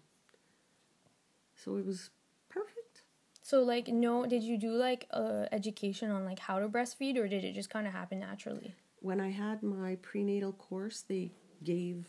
[1.54, 2.10] so it was
[2.48, 3.02] perfect.
[3.42, 7.28] So like no, did you do like uh, education on like how to breastfeed or
[7.28, 8.74] did it just kind of happen naturally?
[9.00, 11.32] When I had my prenatal course, they
[11.62, 12.08] gave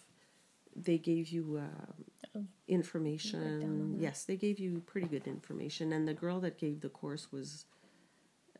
[0.76, 3.97] they gave you uh, information.
[3.99, 5.93] Yes, they gave you pretty good information.
[5.93, 7.65] And the girl that gave the course was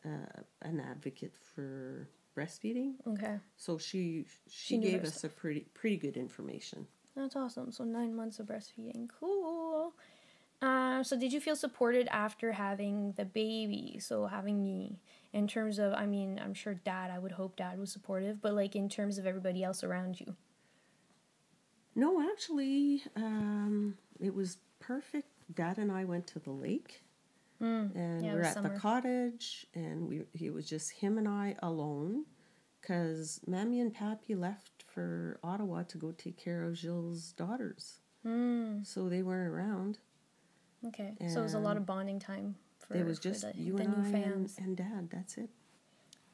[0.04, 2.94] uh, an advocate for breastfeeding.
[3.06, 3.38] Okay.
[3.56, 6.86] So she she, her gave us a pretty pretty good information.
[7.16, 7.72] That's awesome.
[7.72, 9.08] So nine months of breastfeeding.
[9.18, 9.94] Cool.
[10.62, 13.98] Um, so did you feel supported after having the baby?
[14.00, 15.00] So having me
[15.32, 18.54] in terms of, I mean, I'm sure dad, I would hope dad was supportive, but
[18.54, 20.34] like in terms of everybody else around you.
[21.94, 25.28] No, actually, um, it was perfect.
[25.54, 27.02] Dad and I went to the lake,
[27.60, 28.22] and Mm.
[28.22, 28.68] Yeah, it we're at summer.
[28.74, 32.26] the cottage, and we it was just him and I alone,
[32.80, 38.84] because Mammy and Pappy left for Ottawa to go take care of Gilles' daughters, Mm,
[38.84, 39.98] so they weren't around.
[40.86, 41.14] okay.
[41.28, 43.82] so it was a lot of bonding time for, it was just the, you the
[43.84, 44.56] and new I and, fans.
[44.58, 45.08] and Dad.
[45.12, 45.50] That's it.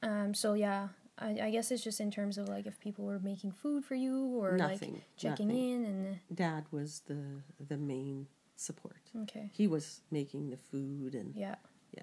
[0.02, 0.88] Um, so yeah,
[1.18, 3.94] I, I guess it's just in terms of like if people were making food for
[3.96, 5.72] you or Nothing, like checking nothing.
[5.72, 7.20] in and Dad was the
[7.68, 9.02] the main support.
[9.22, 11.56] okay, He was making the food and yeah.
[11.92, 12.02] yeah.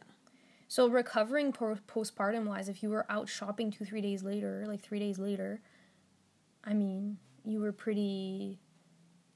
[0.67, 4.99] So recovering postpartum wise, if you were out shopping two three days later, like three
[4.99, 5.61] days later,
[6.63, 8.59] I mean, you were pretty.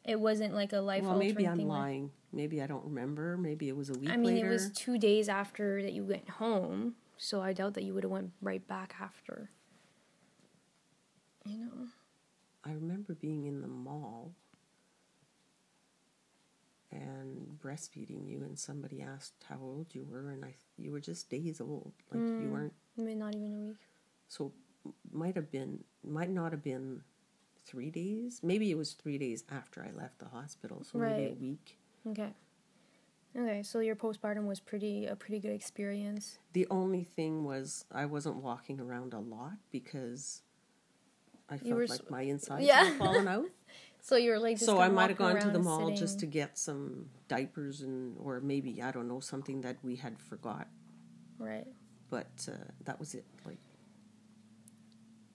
[0.03, 2.11] It wasn't like a life Well, maybe I'm lying.
[2.32, 3.38] Maybe I don't remember.
[3.38, 4.47] Maybe it was a week I mean, later.
[4.47, 8.03] it was two days after that you went home, so I doubt that you would
[8.03, 9.49] have went right back after.
[11.45, 11.88] You know.
[12.65, 14.32] I remember being in the mall
[16.91, 21.30] and breastfeeding you, and somebody asked how old you were, and I you were just
[21.30, 22.74] days old, like you mm, weren't.
[22.97, 23.78] Maybe not even a week.
[24.28, 24.51] So
[25.11, 27.01] might have been, might not have been
[27.66, 28.39] three days.
[28.43, 31.78] Maybe it was three days after I left the hospital, so maybe a week.
[32.07, 32.34] Okay.
[33.36, 36.38] Okay, so your postpartum was pretty a pretty good experience.
[36.53, 40.43] The only thing was I wasn't walking around a lot because
[41.49, 42.91] I felt were like my insides Yeah.
[42.91, 43.45] were falling out.
[44.05, 46.57] So you're like just so I might have gone to the mall just to get
[46.57, 50.68] some diapers and or maybe I don't know something that we had forgot,
[51.39, 51.66] right.
[52.09, 53.24] but uh, that was it.
[53.45, 53.61] Like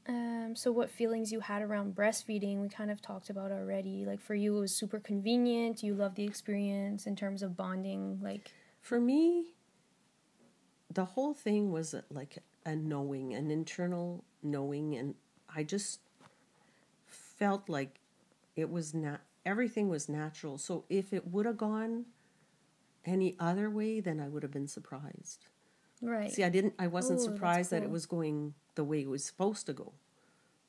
[0.08, 4.06] Um, so what feelings you had around breastfeeding, we kind of talked about already.
[4.06, 5.82] Like for you, it was super convenient.
[5.82, 8.18] You loved the experience in terms of bonding.
[8.22, 8.50] Like,
[8.80, 9.54] for me,
[10.92, 15.14] the whole thing was uh, like a knowing, an internal knowing, and
[15.54, 16.00] I just
[17.06, 18.00] felt like
[18.56, 20.56] it was not everything was natural.
[20.58, 22.06] So if it would have gone
[23.04, 25.46] any other way, then I would have been surprised.
[26.02, 26.30] Right.
[26.30, 26.74] See, I didn't.
[26.78, 29.92] I wasn't Ooh, surprised that it was going the way it was supposed to go.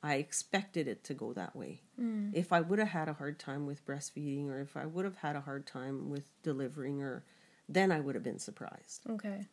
[0.02, 1.82] I expected it to go that way.
[2.00, 2.30] Mm.
[2.32, 5.16] If I would have had a hard time with breastfeeding, or if I would have
[5.16, 7.24] had a hard time with delivering, or
[7.68, 9.02] then I would have been surprised.
[9.08, 9.46] Okay.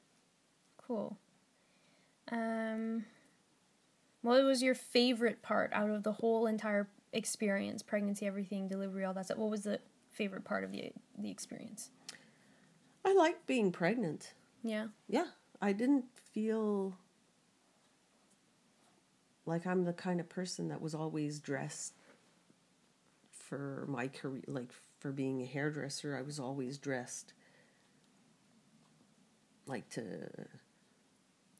[0.78, 1.18] Cool.
[2.32, 3.06] Um,
[4.22, 7.84] what was your favorite part out of the whole entire experience?
[7.84, 9.38] Pregnancy, everything, delivery, all that stuff.
[9.38, 9.80] What was the
[10.12, 11.90] favorite part of the the experience?
[13.06, 14.34] I liked being pregnant.
[14.64, 14.88] Yeah.
[15.08, 15.28] Yeah,
[15.62, 16.98] I didn't feel
[19.46, 21.94] like I'm the kind of person that was always dressed
[23.32, 26.16] for my career, like for being a hairdresser.
[26.16, 27.34] I was always dressed
[29.66, 30.30] like to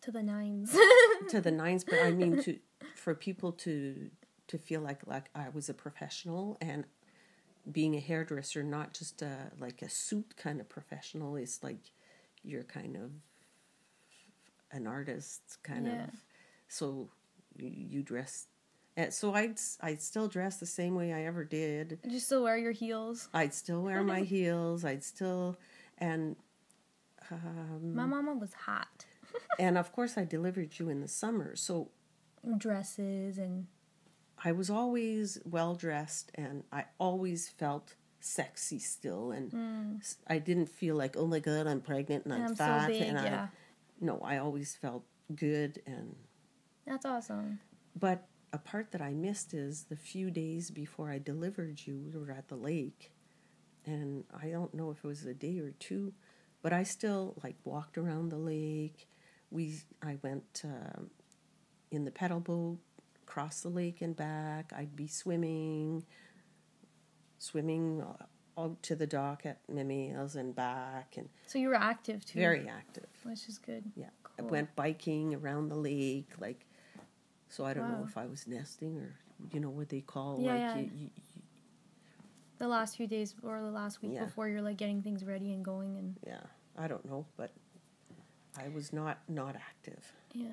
[0.02, 0.76] To the nines.
[1.30, 2.58] to the nines, but I mean to
[2.96, 4.10] for people to
[4.48, 6.86] to feel like like I was a professional and
[7.70, 11.36] being a hairdresser, not just a like a suit kind of professional.
[11.36, 11.92] Is like
[12.44, 13.12] you're kind of
[14.72, 16.04] an artist, kind Yeah.
[16.06, 16.10] of.
[16.68, 17.10] So
[17.58, 18.48] you, dress.
[18.96, 22.00] And so I'd I'd still dress the same way I ever did.
[22.02, 23.30] Did you still wear your heels?
[23.34, 24.84] I'd still wear my heels.
[24.84, 25.58] I'd still
[25.98, 26.36] and
[27.32, 29.06] um, My mama was hot.
[29.60, 31.56] and of course I delivered you in the summer.
[31.56, 31.90] So
[32.58, 33.68] Dresses and
[34.44, 40.96] I was always well dressed and I always felt sexy still and I didn't feel
[40.96, 42.44] like oh my god I'm pregnant and I'm, Mm.
[42.44, 43.48] And I'm so fat big, and I yeah.
[44.00, 45.04] No I always felt
[45.36, 46.16] good and
[46.86, 47.60] that's awesome.
[48.00, 52.20] but a part that I missed is the few days before I delivered you we
[52.20, 53.12] were at the lake.
[53.86, 56.14] And I don't know if it was a day or two
[56.62, 59.08] but I still like walked around the lake.
[59.52, 61.10] We I went um,
[61.92, 62.80] in the pedal boat
[63.24, 64.74] across the lake and back.
[64.76, 66.06] I'd be swimming
[67.40, 68.04] swimming
[68.58, 72.40] out to the dock at Mimiles and back and So you were active too.
[72.40, 73.84] very active Which is good.
[73.96, 74.48] yeah Cool.
[74.48, 76.66] I went biking around the lake like
[77.50, 79.16] so I don't know if I was nesting or
[79.54, 80.76] you know what they call Yeah, like yeah.
[80.78, 81.10] You, you,
[82.58, 84.26] The last few days or the last week Yeah.
[84.26, 86.42] before you're like getting things ready and going and yeah
[86.78, 87.52] I don't know but
[88.60, 90.50] I was not not active yeah.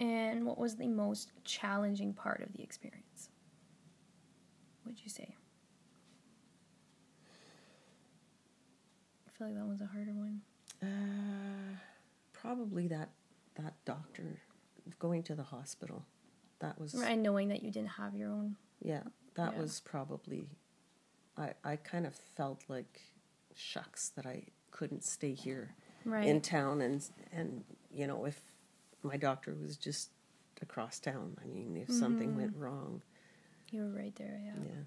[0.00, 3.30] And what was the most challenging part of the experience?
[4.82, 5.36] What would you say?
[9.42, 10.40] Feel like that one's a harder one.
[10.82, 11.76] uh,
[12.32, 13.10] probably that
[13.56, 14.40] that doctor
[14.98, 16.04] going to the hospital
[16.60, 18.56] that was Right, knowing that you didn't have your own.
[18.80, 19.02] yeah
[19.34, 19.60] that Yeah.
[19.60, 20.48] was probably
[21.36, 23.00] I I kind of felt like
[23.54, 25.74] shucks that I couldn't stay here
[26.04, 26.26] Right.
[26.26, 28.40] in town and and you know if
[29.02, 30.10] my doctor was just
[30.62, 32.36] across town i mean if something Mm-hmm.
[32.38, 33.02] went wrong
[33.70, 34.54] you were right there, yeah.
[34.64, 34.82] yeah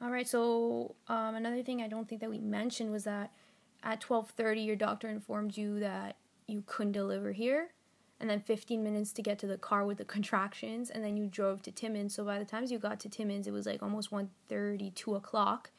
[0.00, 0.28] All right.
[0.28, 3.32] So um, another thing I don't think that we mentioned was that
[3.82, 7.70] at twelve thirty, your doctor informed you that you couldn't deliver here,
[8.20, 11.26] and then fifteen minutes to get to the car with the contractions, and then you
[11.26, 12.14] drove to Timmins.
[12.14, 15.70] So by the time you got to Timmins, it was like almost 1.30, 2 o'clock,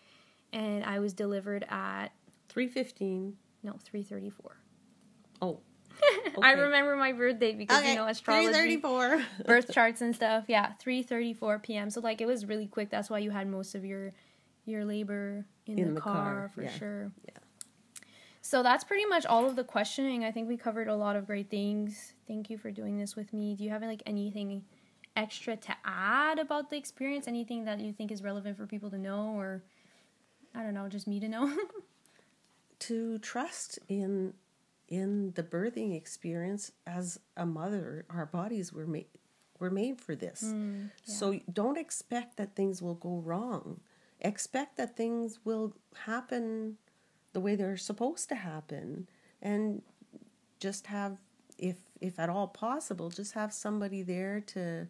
[0.51, 2.09] and I was delivered at
[2.49, 4.31] 315 no three thirty
[6.37, 8.47] oh I remember my birthday because you know astrology.
[8.53, 10.45] 334 birth charts and stuff.
[10.47, 11.89] Yeah, three thirty four p.m.
[11.89, 12.89] So like it was really quick.
[12.89, 14.13] That's why you had most of your
[14.65, 17.11] your labor in, In the, the car, car, for yeah, sure.
[17.27, 17.37] yeah.
[18.41, 20.23] So that's pretty much all of the questioning.
[20.23, 22.13] I think we covered a lot of great things.
[22.27, 23.55] Thank you for doing this with me.
[23.55, 24.63] Do you have like anything
[25.15, 27.27] extra to add about the experience?
[27.27, 29.63] Anything that you think is relevant for people to know, or
[30.55, 31.55] I don't know, just me to know?
[32.79, 34.33] to trust in
[34.89, 39.05] in the birthing experience as a mother our bodies were made
[39.59, 40.43] were made for this.
[40.43, 43.81] Mm, so don't expect that things will go wrong.
[44.21, 45.75] Expect that things will
[46.05, 46.77] happen
[47.33, 49.07] the way they're supposed to happen
[49.41, 49.81] and
[50.59, 51.17] just have
[51.57, 54.87] if if at all possible just have somebody there to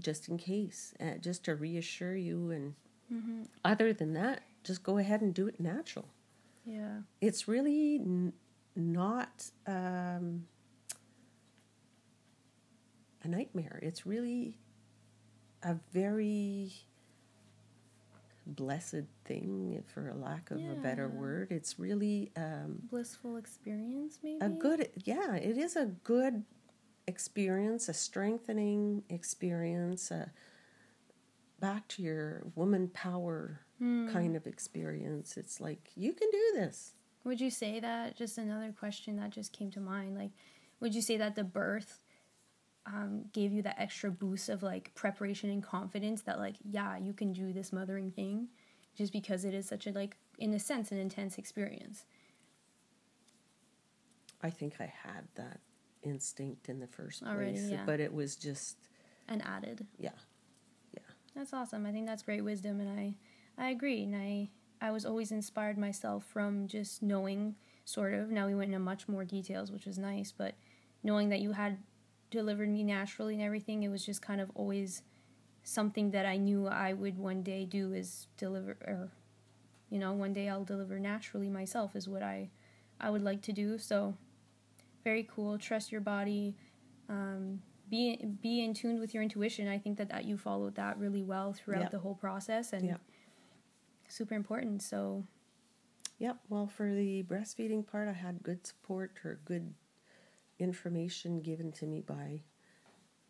[0.00, 2.74] just in case uh, just to reassure you and
[3.12, 3.42] Mm-hmm.
[3.64, 6.06] other than that just go ahead and do it natural
[6.64, 6.98] yeah.
[7.20, 8.32] it's really n-
[8.76, 10.46] not um,
[13.22, 13.78] a nightmare.
[13.82, 14.58] It's really
[15.62, 16.72] a very
[18.46, 21.48] blessed thing, for a lack of a better word.
[21.50, 24.38] It's really um, Blissful experience, maybe.
[24.40, 26.44] a good, yeah, it is a good
[27.06, 30.30] experience, a strengthening experience, a
[31.60, 34.08] back to your woman power Hmm.
[34.12, 35.36] kind of experience.
[35.38, 36.92] It's like, you can do this.
[37.24, 38.14] Would you say that?
[38.16, 40.16] Just another question that just came to mind.
[40.18, 40.32] Like,
[40.80, 42.00] would you say that the birth
[42.86, 47.12] um, gave you that extra boost of like preparation and confidence that like, yeah, you
[47.12, 48.48] can do this mothering thing,
[48.96, 52.04] just because it is such a like, in a sense, an intense experience.
[54.42, 55.60] I think I had that
[56.02, 57.82] instinct in the first place, Already, yeah.
[57.84, 58.76] but it was just
[59.28, 59.86] And added.
[59.98, 60.10] yeah,
[61.40, 61.86] That's awesome.
[61.86, 63.14] I think that's great wisdom, and I,
[63.56, 64.02] I agree.
[64.02, 64.50] And I,
[64.82, 67.54] I was always inspired myself from just knowing,
[67.86, 68.28] sort of.
[68.28, 70.52] Now we went into much more details, which was nice, but
[71.02, 71.78] knowing that you had
[72.30, 75.00] delivered me naturally and everything, it was just kind of always
[75.62, 79.08] something that I knew I would one day do is deliver or
[79.88, 82.50] you know, one day I'll deliver naturally myself is what I
[83.00, 83.78] I would like to do.
[83.78, 84.12] So
[85.04, 85.56] very cool.
[85.56, 86.54] Trust your body.
[87.08, 89.68] Um, be be in tune with your intuition.
[89.68, 91.90] I think that, that you followed that really well throughout Yep.
[91.90, 93.00] the whole process and Yep.
[94.08, 94.82] super important.
[94.82, 95.26] So
[96.18, 96.36] Yep.
[96.50, 99.72] Well, for the breastfeeding part, I had good support or good
[100.58, 102.42] information given to me by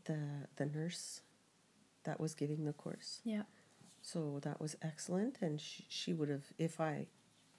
[0.05, 1.23] the the nurse
[2.05, 3.21] that was giving the course.
[3.25, 3.43] yeah.
[4.03, 7.07] So that was excellent, and she, she would have, if I,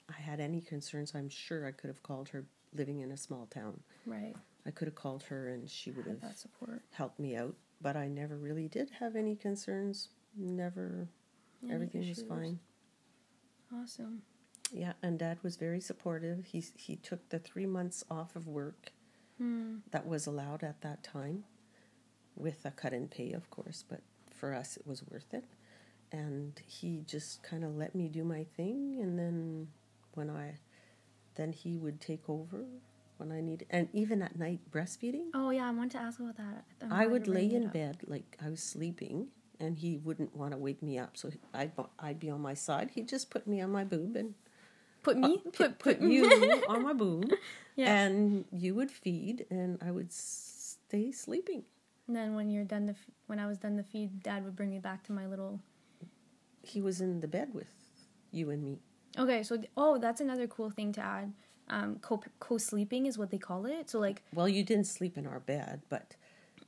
[0.08, 2.46] I had any concerns, I'm sure I could have called her.
[2.74, 4.34] Living in a small town, Right.
[4.66, 6.82] I could have called her, and she would have that support.
[6.92, 7.54] helped me out.
[7.80, 10.08] But I never really did have any concerns.
[10.36, 11.08] Never,
[11.64, 12.60] Any everything was fine.
[13.74, 14.22] Awesome.
[14.72, 16.44] Yeah, and Dad was very supportive.
[16.46, 18.92] He he took the three months off of work
[19.38, 19.78] Hmm.
[19.90, 21.44] that was allowed at that time,
[22.36, 23.82] with a cut in pay, of course.
[23.88, 25.44] But for us, it was worth it.
[26.12, 29.68] And he just kind of let me do my thing, and then
[30.14, 30.58] when I,
[31.34, 32.64] then he would take over
[33.22, 36.36] when I needed, and even at night breastfeeding, Oh yeah, I wanted to ask about
[36.36, 36.64] that.
[36.90, 39.28] I would lay in bed like I was sleeping,
[39.60, 42.90] and he wouldn't want to wake me up, so I'd I'd be on my side.
[42.94, 44.34] He'd just put me on my boob and
[45.02, 45.42] Put me.
[45.46, 47.32] uh, put put you on my boob,
[47.76, 47.92] Yeah.
[48.06, 51.64] and you would feed, and I would stay sleeping.
[52.06, 54.54] And then when you're done the f- when I was done the feed, Dad would
[54.56, 55.60] bring me back to my little.
[56.62, 57.72] He was in the bed with
[58.30, 58.78] you and me.
[59.18, 61.32] Okay, so oh, that's another cool thing to add.
[61.76, 63.84] Um, co co sleeping is what they call it.
[63.90, 66.16] So like, Well, you didn't sleep in our bed, but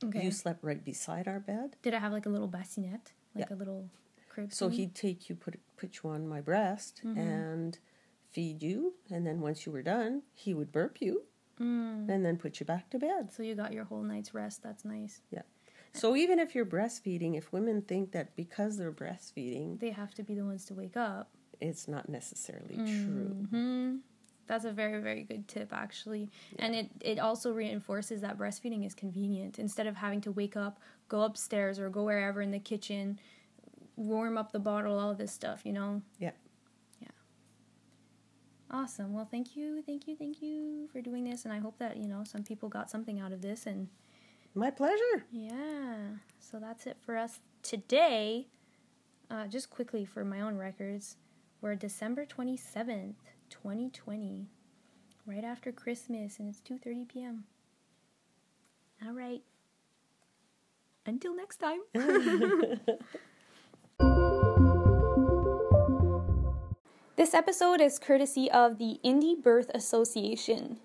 [0.03, 1.75] okay, you slept right beside our bed.
[1.83, 3.03] did I have like a little bassinet,
[3.35, 3.55] like Yeah.
[3.55, 3.81] a little
[4.29, 4.51] crib?
[4.51, 4.73] So thingy?
[4.77, 7.19] he'd take you, put put you on my breast, Mm-hmm.
[7.19, 7.79] and
[8.31, 11.13] feed you, and then once you were done, he would burp you,
[11.59, 12.09] Mm.
[12.11, 13.31] and then put you back to bed.
[13.31, 14.57] So you got your whole night's rest.
[14.61, 15.21] That's nice.
[15.31, 15.43] Yeah.
[15.93, 20.23] So even if you're breastfeeding, if women think that because they're breastfeeding, They have to
[20.23, 21.29] be the ones to wake up.
[21.61, 23.47] it's not necessarily true.
[24.47, 28.93] That's a very very good tip actually, and it it also reinforces that breastfeeding is
[28.93, 29.57] convenient.
[29.59, 33.19] Instead of having to wake up, go upstairs or go wherever in the kitchen,
[33.95, 35.61] warm up the bottle, all this stuff.
[35.65, 36.01] You know.
[36.19, 36.31] Yeah.
[37.01, 37.07] Yeah.
[38.69, 39.13] Awesome.
[39.13, 42.07] Well, thank you, thank you, thank you for doing this, and I hope that you
[42.07, 43.65] know some people got something out of this.
[43.65, 43.87] And
[44.53, 45.25] My pleasure.
[45.31, 45.95] yeah,
[46.39, 48.47] so that's it for us today.
[49.29, 51.15] Uh, just quickly for my own records,
[51.61, 52.57] we're December twenty
[53.45, 54.47] seventh, twenty twenty,
[55.25, 57.45] right after Christmas, and it's two thirty p.m.
[59.05, 59.41] All right.
[61.05, 61.81] Until next time.
[67.17, 70.77] This episode is courtesy of the Indie Birth Association.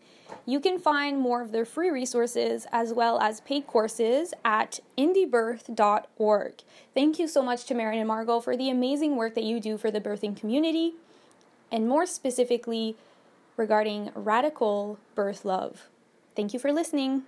[0.47, 6.63] You can find more of their free resources as well as paid courses at indiebirth.org.
[6.95, 9.77] Thank you so much to Maryn and Margot for the amazing work that you do
[9.77, 10.95] for the birthing community,
[11.71, 12.97] and more specifically
[13.57, 15.89] regarding radical birth love.
[16.35, 17.25] Thank you for listening.